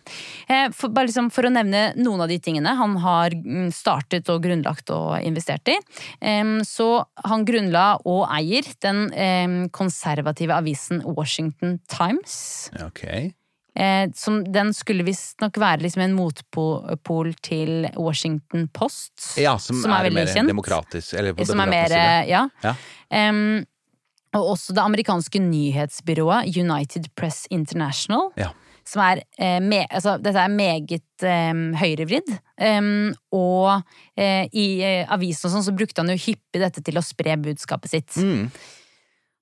[0.48, 4.28] Eh, For, bare liksom for å nevne noen av de tingene han har mm, startet
[4.32, 5.78] og grunnlagt og investert i.
[6.66, 6.88] Så
[7.28, 12.70] han grunnla og eier den konservative avisen Washington Times.
[12.74, 13.30] Okay.
[13.30, 13.43] Ok.
[13.74, 19.34] Eh, Som den skulle visstnok være liksom en motpol til Washington Post.
[19.40, 20.52] Ja, som, er, veldig mer kjent.
[20.52, 21.14] demokratisk.
[21.18, 21.96] Eller på Som er mer,
[22.30, 22.46] ja.
[22.62, 22.74] Ja.
[23.10, 23.64] Um,
[24.34, 28.32] og også det amerikanske nyhetsbyrået United Press International.
[28.38, 28.50] Ja.
[28.84, 32.34] Som er eh, me, altså, Dette er meget eh, høyrevridd.
[32.60, 33.80] Um, og
[34.18, 37.38] eh, i eh, avisen og sånn så brukte han jo hyppig dette til å spre
[37.40, 38.18] budskapet sitt.
[38.20, 38.50] Mm.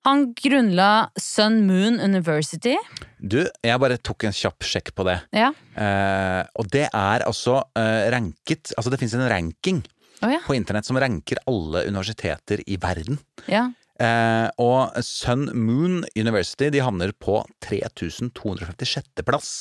[0.08, 2.74] Han grunnla Sun Moon University.
[3.18, 5.20] Du, jeg bare tok en kjapp sjekk på det.
[5.36, 5.52] Ja.
[5.78, 9.78] Eh, og det er altså eh, ranket Altså det fins en ranking
[10.24, 10.40] oh, ja.
[10.42, 13.22] på internett som ranker alle universiteter i verden.
[13.46, 13.68] ja.
[14.02, 19.22] Eh, og Sun Moon University de havner på 3256.
[19.22, 19.52] plass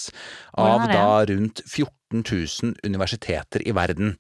[0.55, 4.15] av oh, da rundt 14 000 universiteter i verden.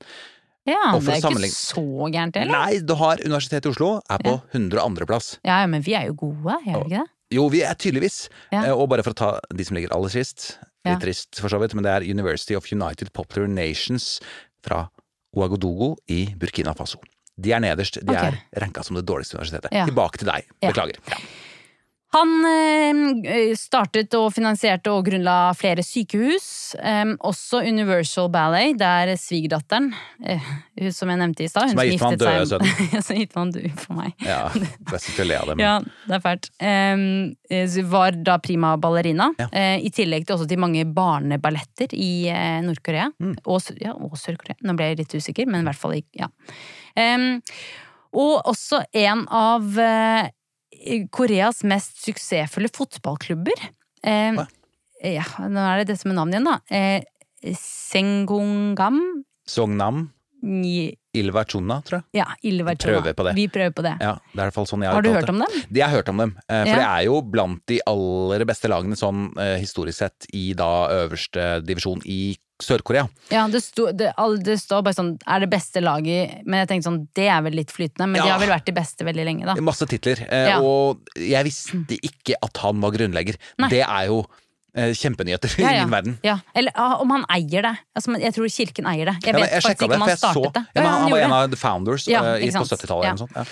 [0.69, 1.83] Ja, Og for det er ikke så
[2.13, 2.53] gærent, eller?
[2.53, 5.07] Nei, du har Universitetet i Oslo, er på 102.
[5.09, 5.31] plass.
[5.41, 7.05] Ja, ja, men vi er jo gode, er vi ikke det?
[7.31, 8.17] Jo, vi er tydeligvis.
[8.51, 8.67] Ja.
[8.67, 10.57] Eh, Og bare for å ta de som ligger aller sist.
[10.85, 10.93] Ja.
[10.93, 14.19] Litt trist, for så vidt, men det er University of United Popular Nations
[14.65, 14.89] fra
[15.33, 16.99] Ouagadougou i Burkina Faso.
[17.41, 17.97] De er nederst.
[18.03, 18.35] De okay.
[18.51, 19.71] er ranka som det dårligste universitetet.
[19.73, 19.87] Ja.
[19.89, 20.49] Tilbake til deg.
[20.61, 20.99] Beklager.
[21.09, 21.21] Ja.
[22.11, 26.75] Han eh, startet og finansierte og grunnla flere sykehus.
[26.75, 29.93] eh, også Universal Ballet, der svigerdatteren,
[30.27, 30.41] eh,
[30.91, 32.59] som jeg nevnte i stad Som er gitt med han døde
[32.91, 34.11] Ja, som gift med han døde for meg.
[34.27, 35.55] Ja, jeg sitter og ler av det.
[35.55, 35.77] men- Ja,
[36.09, 36.49] det er fælt.
[36.59, 39.29] Eh, var da prima ballerina.
[39.39, 39.47] Ja.
[39.53, 43.07] eh, I tillegg til også til mange barneballetter i eh, Nord-Korea.
[43.23, 43.37] Mm.
[43.45, 44.59] Og, ja, og Sør-Korea.
[44.67, 46.27] Nå ble jeg litt usikker, men i hvert fall Ja.
[48.11, 50.27] Og også en av eh,
[51.11, 53.67] Koreas mest suksessfulle fotballklubber.
[54.03, 54.39] Eh,
[55.15, 56.59] ja, nå er det dette med navnet igjen, da.
[56.69, 58.99] Eh, Sengungam.
[59.47, 60.09] Songnam,
[60.41, 62.03] Chuna, tror jeg.
[62.21, 63.01] Ja, Ilvertuna.
[63.01, 63.33] prøver på det.
[63.35, 63.95] Vi prøver på det.
[64.01, 65.57] Ja, det er i hvert fall sånn jeg Har du hørt om dem?
[65.69, 66.31] De, jeg har hørt om dem.
[66.47, 66.75] eh, For Ja.
[66.77, 71.63] det er jo blant de aller beste lagene sånn eh, historisk sett i da øverste
[71.65, 73.07] divisjon i Sør-Korea.
[73.31, 74.11] Ja, det, sto, det,
[74.45, 77.57] det står bare sånn Er det beste laget Men jeg tenkte sånn, det er vel
[77.59, 79.55] litt flytende, men de har vel vært de beste veldig lenge, da.
[79.61, 80.21] Masse titler.
[80.29, 80.59] eh, Ja.
[80.61, 83.37] Og jeg visste ikke at han var grunnlegger.
[83.61, 83.69] Nei.
[83.73, 84.21] Det er jo
[84.75, 86.17] eh, kjempenyheter Ja, i min verden.
[86.25, 86.37] Ja.
[86.55, 87.75] Eller ah, om han eier det.
[87.97, 89.17] Altså, jeg tror kirken eier det.
[89.25, 90.65] Jeg Ja, jeg vet faktisk ikke om han startet så- det.
[90.75, 93.27] Ja, men han, var en av the founders Ja, eh, i, på 70-tallet.
[93.35, 93.45] Ja.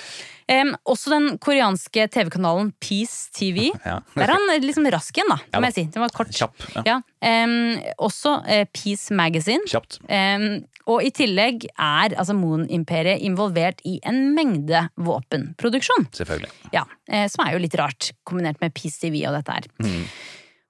[0.50, 0.56] Ja.
[0.64, 3.70] Em, også den koreanske TV-kanalen Peace TV.
[3.90, 4.00] Ja.
[4.16, 5.70] Der er han liksom rask igjen, da, Ja da.
[5.70, 5.84] jeg si.
[5.94, 6.34] Den var kort.
[6.36, 6.66] Kjapp.
[6.76, 6.82] Ja.
[6.88, 6.96] Ja.
[7.26, 7.54] Em,
[8.02, 9.64] også uh, Peace Magazine.
[9.70, 10.00] Kjapt.
[10.10, 10.48] Um,
[10.90, 16.10] og i tillegg er altså Moon-imperiet involvert i en mengde våpenproduksjon.
[16.18, 16.52] Selvfølgelig.
[16.76, 16.84] Ja,
[17.14, 19.70] uh, Som er jo litt rart, kombinert med Peace TV og dette her.
[19.86, 20.04] Mm.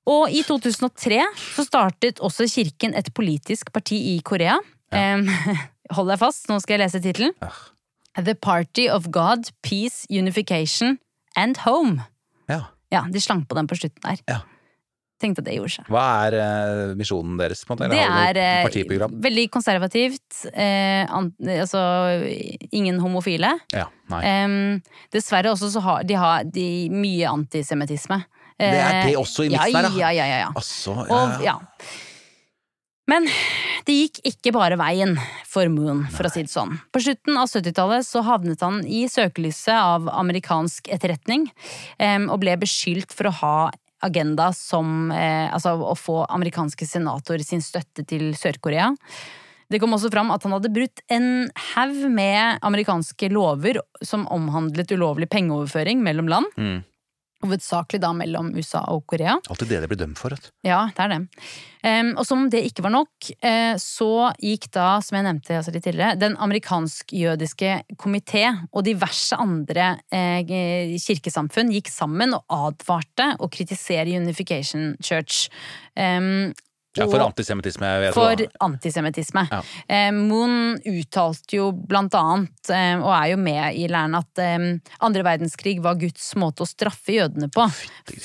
[0.09, 1.19] Og i 2003
[1.55, 4.57] så startet også kirken et politisk parti i Korea.
[4.95, 5.27] Em,
[5.95, 7.35] hold deg fast, nå skal jeg lese tittelen.
[8.17, 10.97] The Party of God, Peace, Unification
[11.37, 12.01] and Home.
[12.49, 12.63] Ja.
[12.91, 14.17] Ja, de slang på den på slutten der.
[14.27, 14.39] Ja.
[15.19, 15.87] Tenkte at det gjorde seg.
[15.91, 17.65] Hva er eh, misjonen deres?
[17.67, 17.89] på en måte?
[17.91, 19.17] Det Eller er eh, partiprogram?
[19.21, 20.45] veldig konservativt.
[20.53, 21.27] Eh, an,
[21.59, 21.81] altså
[22.71, 23.51] ingen homofile.
[23.75, 24.21] Ja, nei.
[24.25, 24.55] Em,
[25.11, 28.21] dessverre også så har de, har de mye antisemittisme.
[28.59, 29.91] Det er Eh, det også i ja, der her, da.
[29.99, 30.49] Ja, ja, ja, ja.
[30.55, 31.53] Altså, Og, ja.
[33.09, 33.25] Men
[33.87, 35.15] det gikk ikke bare veien
[35.49, 36.75] for Moon, for å si det sånn.
[36.93, 41.47] På slutten av 70-tallet så havnet han i søkelyset av amerikansk etterretning,
[42.29, 43.55] og ble beskyldt for å ha
[44.05, 48.93] agenda som eh, Altså å få amerikanske senatorer sin støtte til Sør-Korea.
[49.69, 54.95] Det kom også fram at han hadde brutt en haug med amerikanske lover som omhandlet
[54.95, 56.55] ulovlig pengeoverføring mellom land.
[56.57, 56.79] Mm.
[57.39, 59.37] Hovedsakelig da mellom USA og Korea.
[59.49, 60.35] Alltid det de blir dømt for.
[60.35, 60.49] du.
[60.67, 61.19] Ja, det er det.
[61.79, 64.11] Um, og som om det ikke var nok, uh, så
[64.43, 70.99] gikk da, som jeg nevnte altså litt tidligere, den amerikansk-jødiske komité og diverse andre uh,
[70.99, 75.47] kirkesamfunn gikk sammen og advarte og kritisere Unification Church.
[75.95, 76.51] Em,
[76.97, 77.89] Ja, for antisemittisme.
[78.15, 79.43] for antisemittisme.
[79.51, 79.59] Ja.
[79.87, 84.65] Eh, Moon uttalte jo blant annet, eh, og er jo med i læren, at eh,
[85.05, 87.67] andre verdenskrig var Guds måte å straffe jødene på.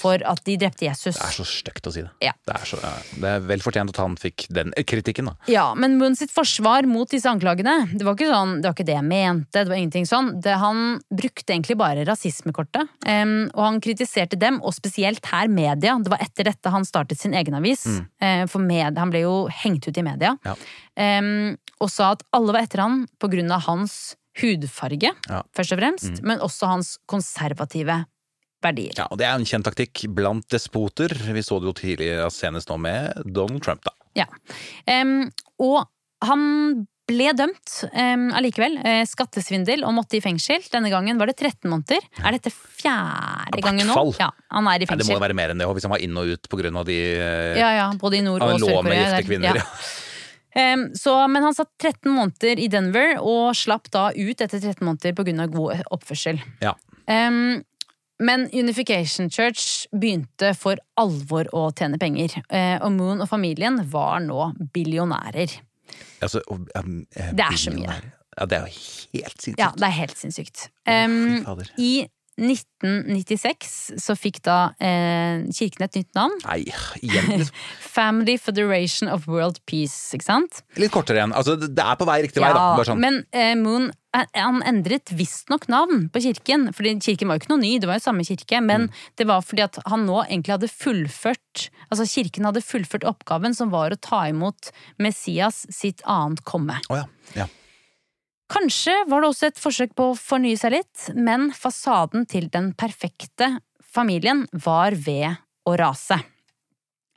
[0.01, 1.19] For at de drepte Jesus.
[1.19, 2.11] Det er så stygt å si det.
[2.25, 2.33] Ja.
[2.49, 2.81] Det, er så,
[3.21, 5.37] det er vel fortjent at han fikk den eh, kritikken, da.
[5.53, 8.89] Ja, men Moon sitt forsvar mot disse anklagene, det var ikke, sånn, det, var ikke
[8.89, 9.61] det jeg mente.
[9.61, 10.33] det var ingenting sånn.
[10.45, 12.89] Det, han brukte egentlig bare rasismekortet.
[13.07, 15.99] em, og han kritiserte dem, og spesielt her media.
[16.01, 17.85] Det var etter dette han startet sin egen avis.
[18.25, 20.35] eh, for med, han ble jo hengt ut i media.
[20.47, 20.55] Ja.
[21.21, 25.43] Um, og sa at alle var etter han på grunn av hans hudfarge, Ja.
[25.55, 26.23] først og fremst.
[26.27, 28.01] Men også hans konservative
[28.65, 28.95] verdier.
[28.97, 31.13] Ja, og Det er en kjent taktikk blant despoter.
[31.13, 33.93] Vi så det jo tidligere senest nå med Donald Trump, da.
[34.17, 34.27] Ja.
[34.89, 35.31] Um,
[35.61, 35.85] og
[36.25, 37.73] han ble dømt
[38.37, 38.79] allikevel.
[38.85, 40.63] eh, skattesvindel og måtte i fengsel.
[40.73, 42.07] Denne gangen var det 13 måneder.
[42.23, 44.07] Er dette fjerde ja, gangen nå?
[44.21, 46.05] Ja, han er i Nei, det må jo være mer enn det, hvis han var
[46.05, 49.05] inn og ut av de eh, Ja, ja, både i Nord- og Sør-Korea.
[49.05, 49.61] gifte kvinner.
[49.61, 49.67] Ja.
[50.55, 54.81] Um, så, men han satt 13 måneder i Denver og slapp da ut etter 13
[54.87, 55.47] måneder pga.
[55.53, 56.41] god oppførsel.
[56.65, 56.75] Ja.
[57.05, 57.63] Um,
[58.23, 62.37] men Unification Church begynte for alvor å tjene penger.
[62.49, 65.59] Eh, og Moon og familien var nå billionærer.
[66.27, 68.01] Altså, um, eh, Det er så mye.
[68.35, 68.75] Ja, det er jo
[69.20, 69.62] helt sinnssykt.
[69.62, 70.68] Ja, det er helt sinnssykt.
[70.89, 71.70] Um, fader.
[71.79, 71.93] I
[72.35, 76.35] 1996 så fikk da eh, kirken et nytt navn.
[76.43, 76.61] Nei,
[77.03, 77.29] igjen.
[77.31, 77.61] liksom.
[77.97, 80.64] Family Federation of World Peace, ikke sant?
[80.81, 81.35] Litt kortere igjen.
[81.37, 82.72] Altså, det er på vei riktig vei, da.
[82.75, 83.03] Bare sånn.
[83.03, 86.69] Men eh, Moon han endret visstnok navn på kirken.
[86.75, 88.61] fordi kirken var jo ikke noe ny, det var jo samme kirke.
[88.62, 88.93] Men Mm.
[89.17, 93.71] det var fordi at han nå egentlig hadde fullført Altså kirken hadde fullført oppgaven som
[93.71, 96.81] var å ta imot Messias sitt annet komme.
[96.91, 97.05] Oh, ja.
[97.35, 97.47] ja.
[98.51, 102.73] Kanskje var det også et forsøk på å fornye seg litt, men fasaden til den
[102.75, 105.37] perfekte familien var ved
[105.67, 106.19] å rase.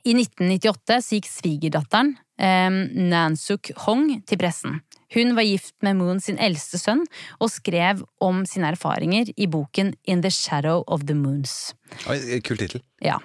[0.08, 2.70] I 1998 så gikk svigerdatteren, eh,
[3.12, 4.80] Nansuk Hong, til pressen.
[5.16, 7.06] Hun var gift med Moon sin eldste sønn,
[7.40, 11.76] og skrev om sine erfaringer i boken In the Shadow of the Moons.
[12.44, 12.84] Kul tittel.
[13.04, 13.20] Ja.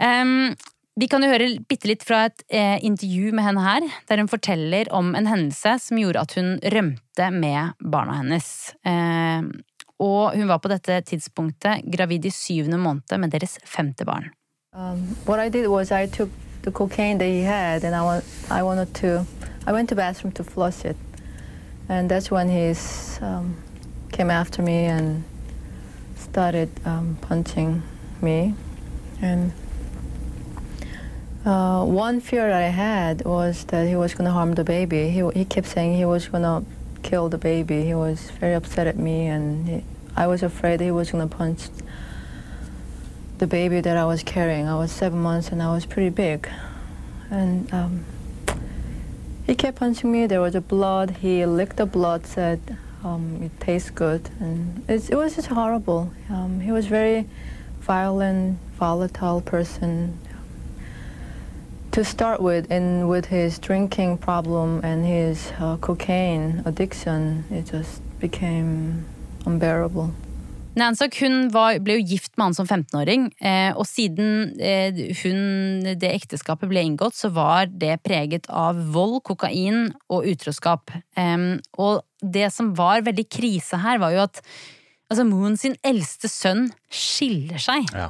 [0.00, 0.54] Um,
[1.00, 4.28] vi kan jo høre bitte litt fra et eh, intervju med henne her, der hun
[4.28, 8.48] forteller om en hendelse som gjorde at hun rømte med barna hennes.
[8.84, 9.46] Eh,
[10.02, 14.28] og hun var på dette tidspunktet gravid i syvende måned med deres femte barn.
[14.74, 16.28] Um, what I did was I took
[16.62, 19.24] the cocaine that he had, and I want I wanted to.
[19.66, 20.96] I went to the bathroom to flush it,
[21.88, 22.74] and that's when he
[23.20, 23.56] um,
[24.10, 25.24] came after me and
[26.16, 27.82] started um, punching
[28.20, 28.54] me,
[29.20, 29.52] and.
[31.44, 35.10] Uh, one fear that I had was that he was going to harm the baby.
[35.10, 36.64] He, he kept saying he was going to
[37.02, 37.84] kill the baby.
[37.84, 39.84] He was very upset at me, and he,
[40.14, 41.62] I was afraid he was going to punch
[43.38, 44.68] the baby that I was carrying.
[44.68, 46.48] I was seven months and I was pretty big.
[47.28, 48.04] And um,
[49.52, 50.26] he kept punching me.
[50.26, 51.10] There was a blood.
[51.20, 54.30] He licked the blood, said um, it tastes good.
[54.40, 56.10] And it was just horrible.
[56.30, 57.28] Um, he was very
[57.80, 60.18] violent, volatile person
[61.90, 62.70] to start with.
[62.70, 69.04] And with his drinking problem and his uh, cocaine addiction, it just became
[69.44, 70.14] unbearable.
[70.72, 75.42] Nansok hun var, ble jo gift med han som 15-åring, eh, og siden eh, hun,
[76.00, 80.94] det ekteskapet ble inngått, så var det preget av vold, kokain og utroskap.
[81.18, 81.44] Eh,
[81.76, 84.40] og det som var veldig krise her, var jo at
[85.12, 87.92] altså Moon sin eldste sønn skiller seg.
[87.92, 88.08] Ja.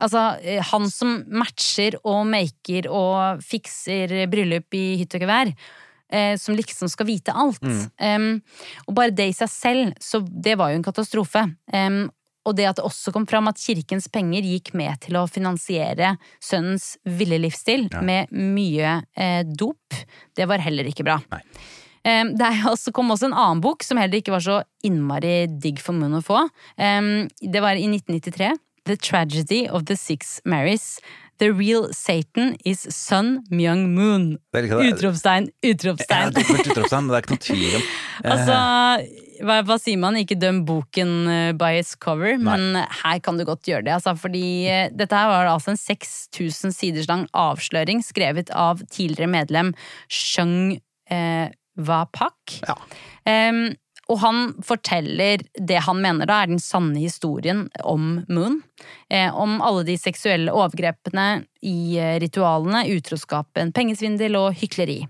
[0.00, 5.52] Altså, eh, han som matcher og maker og fikser bryllup i hytt og gevær.
[6.10, 7.62] Eh, som liksom skal vite alt.
[8.02, 8.40] Em,
[8.88, 11.44] og bare det i seg selv, så det var jo en katastrofe.
[11.70, 12.08] Um,
[12.48, 16.14] og det at det også kom fram at kirkens penger gikk med til å finansiere
[16.42, 20.00] sønnens ville livsstil med mye eh, dop,
[20.34, 21.20] det var heller ikke bra.
[21.30, 21.42] Nei.
[22.00, 25.82] Um, det også, kom også en annen bok som heller ikke var så innmari digg
[25.84, 26.46] for munnen å få.
[26.80, 28.56] Um, det var i 1993.
[28.88, 30.96] The Tragedy of the Six Marys.
[31.40, 34.34] The real Satan is Sun Myung Moon.
[34.52, 34.90] Ikke det.
[34.92, 36.34] Utropstegn, Ja, utropstegn.
[36.36, 37.86] men det er ikke noe tvil om.
[38.34, 38.56] altså,
[39.48, 40.18] hva, hva sier man?
[40.20, 43.94] Ikke døm boken eh, by its cover, men her kan du godt gjøre det.
[43.96, 49.32] Altså, fordi eh, dette her var altså en 6000 siders lang avsløring skrevet av tidligere
[49.32, 49.72] medlem
[50.12, 50.76] Sheng
[51.08, 51.48] eh,
[51.80, 52.58] Wapak.
[52.68, 52.76] Ja.
[53.24, 53.70] Em,
[54.10, 58.60] og han forteller det han mener da er den sanne historien om Moon.
[59.08, 65.02] Eh, om alle de seksuelle overgrepene i eh, ritualene, utroskapen, pengesvindel og hykleri.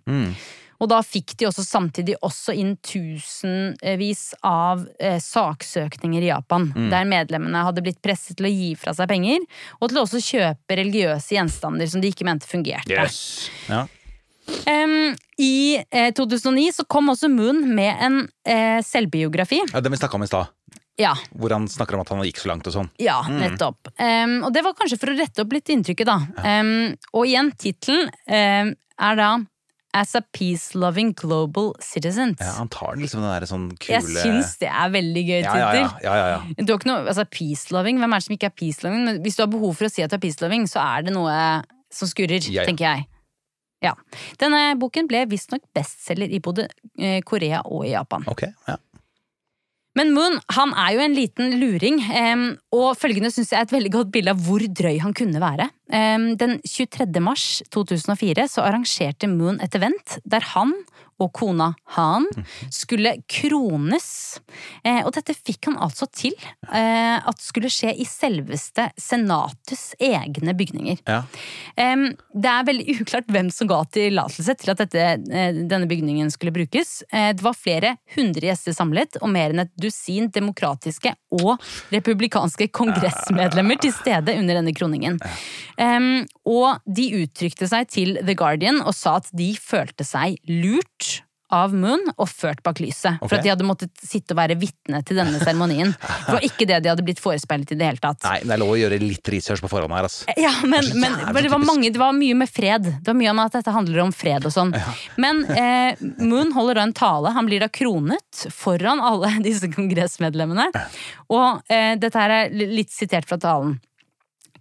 [0.80, 7.08] Og da fikk de også samtidig også inn tusenvis av eh, saksøkninger i Japan, der
[7.08, 9.44] medlemmene hadde blitt presset til å gi fra seg penger,
[9.78, 12.96] og til å også kjøpe religiøse gjenstander som de ikke mente fungerte.
[12.96, 13.50] Yes.
[13.68, 13.84] Ja.
[14.70, 15.52] Em, I
[15.90, 19.60] eh, 2009 så kom også Moon med en eh, selvbiografi.
[19.72, 20.50] ja, Den vi snakka om i stad,
[21.00, 22.90] Ja, hvor han snakker om at han gikk så langt og sånn.
[23.00, 23.88] ja nettopp.
[23.96, 26.18] Um, og det var kanskje for å rette opp litt inntrykket, da.
[26.44, 29.30] Em, og igjen, tittelen um, er da
[29.92, 32.38] As a peace-loving global citizens.
[32.38, 35.54] Ja, han tar liksom den der sånn kule Jeg syns det er veldig gøy ja,
[35.58, 35.88] ja, tittel.
[36.04, 36.62] ja, ja, ja, ja.
[36.62, 39.02] Du har ikke noe, altså Peace-loving, hvem er det som ikke er peace-loving?
[39.08, 41.16] Men hvis du har behov for å si at du er peace-loving, så er det
[41.16, 41.34] noe
[41.90, 42.68] som skurrer, Ja, ja.
[42.70, 43.08] tenker jeg.
[43.84, 43.94] Ja.
[44.40, 46.68] Denne boken ble visstnok bestselger i både
[46.98, 48.26] eh, Korea og i Japan.
[48.30, 48.76] Ok, ja.
[49.98, 51.96] Men Moon han er jo en liten luring,
[52.78, 55.66] og følgende syns jeg er et veldig godt bilde av hvor drøy han kunne være.
[56.38, 57.08] Den 23.
[57.18, 60.76] mars 2004 så arrangerte Moon et event der han
[61.20, 62.26] og kona Han
[62.72, 64.40] skulle krones.
[64.84, 66.34] Eh, og dette fikk han altså til
[66.72, 71.02] eh, at skulle skje i selveste Senatets egne bygninger.
[71.06, 71.22] ja.
[71.76, 71.96] Eh,
[72.40, 76.54] det er veldig uklart hvem som ga tillatelse til at dette, eh, denne bygningen skulle
[76.54, 77.02] brukes.
[77.12, 81.60] Eh, det var flere hundre gjester samlet, og mer enn et dusin demokratiske og
[81.92, 85.18] republikanske kongressmedlemmer til stede under denne kroningen.
[86.50, 91.09] Og de uttrykte seg til The Guardian og sa at de følte seg lurt
[91.54, 93.18] av Moon og ført bak lyset.
[93.18, 93.26] Okay.
[93.28, 95.92] For at de hadde måttet sitte og være vitne til denne seremonien.
[96.30, 98.22] Det var ikke det de hadde blitt forespeilet i det hele tatt.
[98.22, 100.34] Nei, men det er lov å gjøre litt research på forhånd her, altså.
[100.38, 102.86] Ja, men, Det men det, var mange, det var mye med fred.
[102.86, 104.72] Det var mye om at dette handler om fred og sånn.
[105.20, 107.34] Men eh, Moon holder da en tale.
[107.34, 110.70] Han blir da kronet foran alle disse kongressmedlemmene.
[111.32, 113.78] Og eh, dette her er litt sitert fra talen.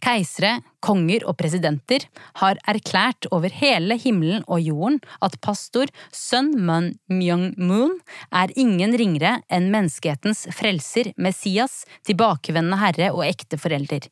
[0.04, 2.06] Keisere, konger og presidenter
[2.40, 7.98] har erklært over hele himmelen og jorden at pastor Sun Mun Myung Moon
[8.32, 14.08] er ingen ringere enn menneskehetens frelser, Messias, tilbakevendende herre og ekte forelder.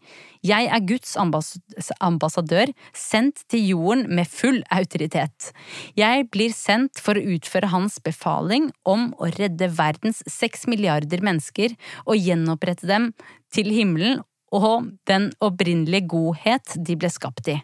[0.45, 5.51] Jeg er Guds ambassadør, sendt til jorden med full autoritet.
[5.97, 11.75] Jeg blir sendt for å utføre hans befaling om å redde verdens seks milliarder mennesker
[12.05, 13.11] og gjenopprette dem
[13.53, 14.21] til himmelen
[14.55, 17.57] og den opprinnelige godhet de ble skapt i.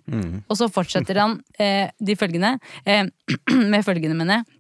[0.49, 3.05] Og så fortsetter han eh, de følgende, eh,
[3.71, 4.59] med følgende, mener jeg.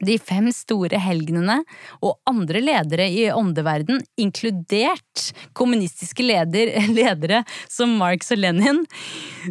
[0.00, 1.58] De fem store helgenene
[2.00, 8.80] og andre ledere i åndeverden, inkludert kommunistiske leder, ledere som Marx og Lenin,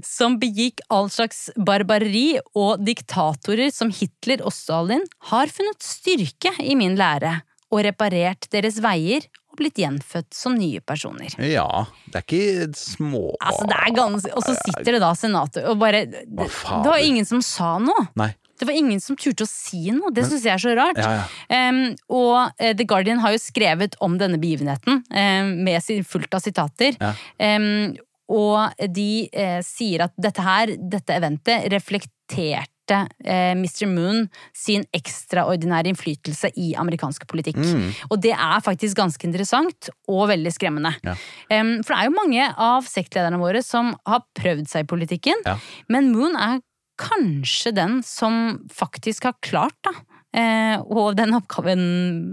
[0.01, 6.73] som begikk all slags barbari, og diktatorer som Hitler og Stalin, har funnet styrke i
[6.79, 7.37] min lære
[7.69, 11.33] og reparert deres veier og blitt gjenfødt som nye personer.
[11.43, 15.65] Ja, det er ikke små Altså, det er ganske Og så sitter det da senatet
[15.69, 18.05] og bare Det, det var ingen som sa noe.
[18.19, 18.31] Nei.
[18.59, 20.11] Det var ingen som turte å si noe.
[20.11, 20.97] Det syns jeg er så rart.
[20.99, 21.69] Ja, ja.
[21.71, 26.35] Um, og eh, The Guardian har jo skrevet om denne begivenheten um, med sin- fullt
[26.35, 26.97] av sitater.
[26.99, 27.13] Ja.
[27.39, 27.95] Um,
[28.29, 33.85] og de eh, sier at dette her, dette eventet, reflekterte eh, Mr.
[33.91, 34.25] Moon
[34.55, 37.59] sin ekstraordinære innflytelse i amerikansk politikk.
[37.61, 37.89] Mm.
[38.09, 40.93] Og det er faktisk ganske interessant og veldig skremmende.
[41.05, 41.15] Ja.
[41.53, 45.45] Um, for det er jo mange av sektlederne våre som har prøvd seg i politikken,
[45.45, 45.57] Ja.
[45.89, 46.59] men Moon er
[46.99, 49.93] kanskje den som faktisk har klart da,
[50.33, 51.79] og den oppgaven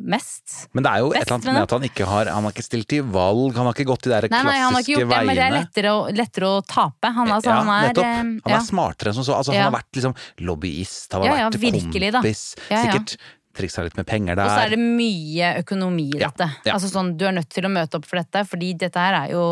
[0.04, 0.66] mest.
[0.76, 2.64] Men det er jo et eller annet med at han ikke har Han har ikke
[2.66, 5.08] stilt til valg, han har ikke gått de der Nei, nei, han har ikke klassiske
[5.08, 5.22] veiene.
[5.22, 7.12] det, men det er lettere å, lettere å tape.
[7.16, 8.04] Han, altså, ja, han er, nettopp.
[8.04, 8.58] eh, Han ja.
[8.60, 9.38] er smartere enn som så.
[9.40, 9.64] Altså, Ja.
[9.64, 12.44] Han har vært liksom lobbyist, han har Ja, ja, vært virkelig, kompis.
[12.68, 12.82] Ja, ja.
[12.84, 13.16] Sikkert
[13.56, 14.44] triksa litt med penger der.
[14.44, 16.50] Og så er det mye økonomi i dette.
[16.66, 16.74] ja.
[16.74, 19.30] Altså sånn, Du er nødt til å møte opp for dette, fordi dette her er
[19.32, 19.44] jo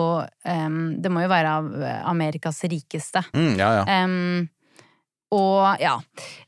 [0.45, 3.25] um, Det må jo være av eh, Amerikas rikeste.
[3.33, 4.05] mm, ja, ja.
[5.33, 5.95] Og ja.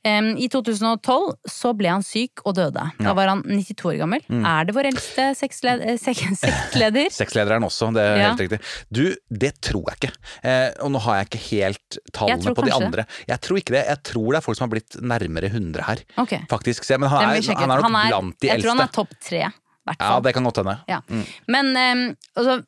[0.07, 2.85] Um, I 2012 så ble han syk og døde.
[3.01, 3.09] Ja.
[3.09, 4.23] Da var han 92 år gammel.
[4.31, 5.97] Er det vår eldste seksleder?
[5.99, 7.09] Seksleder sek sektleder?
[7.17, 8.29] Sekslederen også, det er Ja.
[8.31, 8.61] helt riktig.
[8.93, 10.13] Du, det tror jeg ikke.
[10.47, 13.03] Eh, og nå har jeg ikke helt tallene på de andre.
[13.07, 13.27] det.
[13.33, 13.85] Jeg tror ikke det.
[13.89, 16.05] Jeg tror det er folk som har blitt nærmere 100 her.
[16.23, 16.45] okay.
[16.51, 16.87] Faktisk.
[16.95, 19.43] Men er, han er, nok han er blant de jeg tror han er topp tre.
[19.87, 20.79] hvert Ja, det kan godt hende.
[20.91, 21.01] Ja.
[21.11, 21.27] Mm.
[21.49, 22.61] Men um, altså,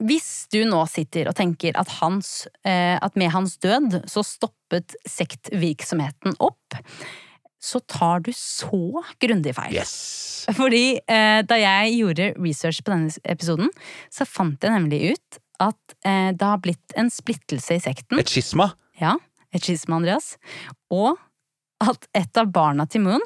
[0.00, 4.96] hvis du nå sitter og tenker at, hans, eh, at med hans død så stoppet
[5.08, 6.78] sektvirksomheten opp,
[7.60, 9.76] så tar du så grundig feil.
[9.76, 10.46] Yes!
[10.56, 13.68] Fordi eh, da jeg gjorde research på denne episoden,
[14.08, 18.22] så fant jeg nemlig ut at eh, det har blitt en splittelse i sekten.
[18.22, 18.70] Et skisma.
[19.00, 19.18] Ja,
[19.52, 20.32] et skisma, Andreas.
[20.94, 21.20] Og
[21.84, 23.24] at et av barna til Moon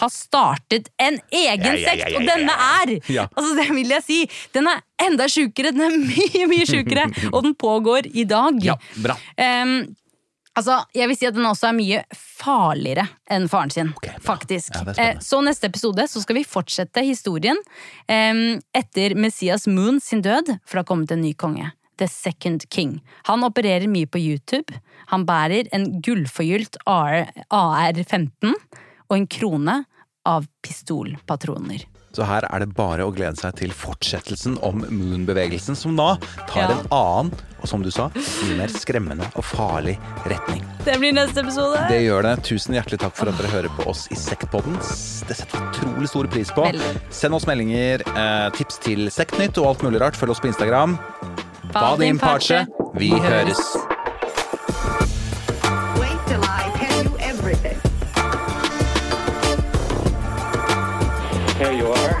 [0.00, 2.94] har startet en egen sekt, og denne er!
[3.28, 4.20] Altså, det vil jeg si!
[4.54, 5.72] Den er enda sjukere!
[5.74, 7.08] Den er mye, mye sjukere!
[7.34, 8.60] og den pågår i dag.
[8.64, 9.18] Ja, bra.
[9.36, 9.74] Um,
[10.58, 14.74] altså, jeg vil si at den også er mye farligere enn faren sin, okay, faktisk.
[14.74, 14.96] Ja.
[14.96, 17.60] Eh, så neste episode så skal vi fortsette historien
[18.08, 18.42] um,
[18.76, 21.70] etter Messias Moon sin død, for det har kommet en ny konge.
[22.00, 22.96] The Second King.
[23.28, 24.72] Han opererer mye på YouTube.
[25.12, 28.56] Han bærer en gullforgylt AR-15
[29.12, 29.82] og en krone
[30.24, 31.84] av pistolpatroner.
[32.12, 36.14] Så her er det bare å glede seg til fortsettelsen om Moon-bevegelsen, som da
[36.48, 36.74] tar Ja.
[36.76, 37.30] en annen,
[37.62, 39.94] og som du sa, mye mer skremmende og farlig
[40.28, 40.60] retning.
[40.84, 41.80] Det blir neste episode!
[41.88, 42.34] Det gjør det.
[42.44, 44.76] Tusen hjertelig takk for at dere hører på oss i Sektpodden.
[45.26, 46.66] Det setter vi utrolig stor pris på.
[46.68, 47.00] Veldig.
[47.10, 50.14] Send oss meldinger, eh, tips til Sektnytt og alt mulig rart.
[50.16, 50.98] Følg oss på Instagram.
[51.72, 52.66] Badim parche?
[52.94, 53.76] Vi høres.
[61.62, 62.11] There you are.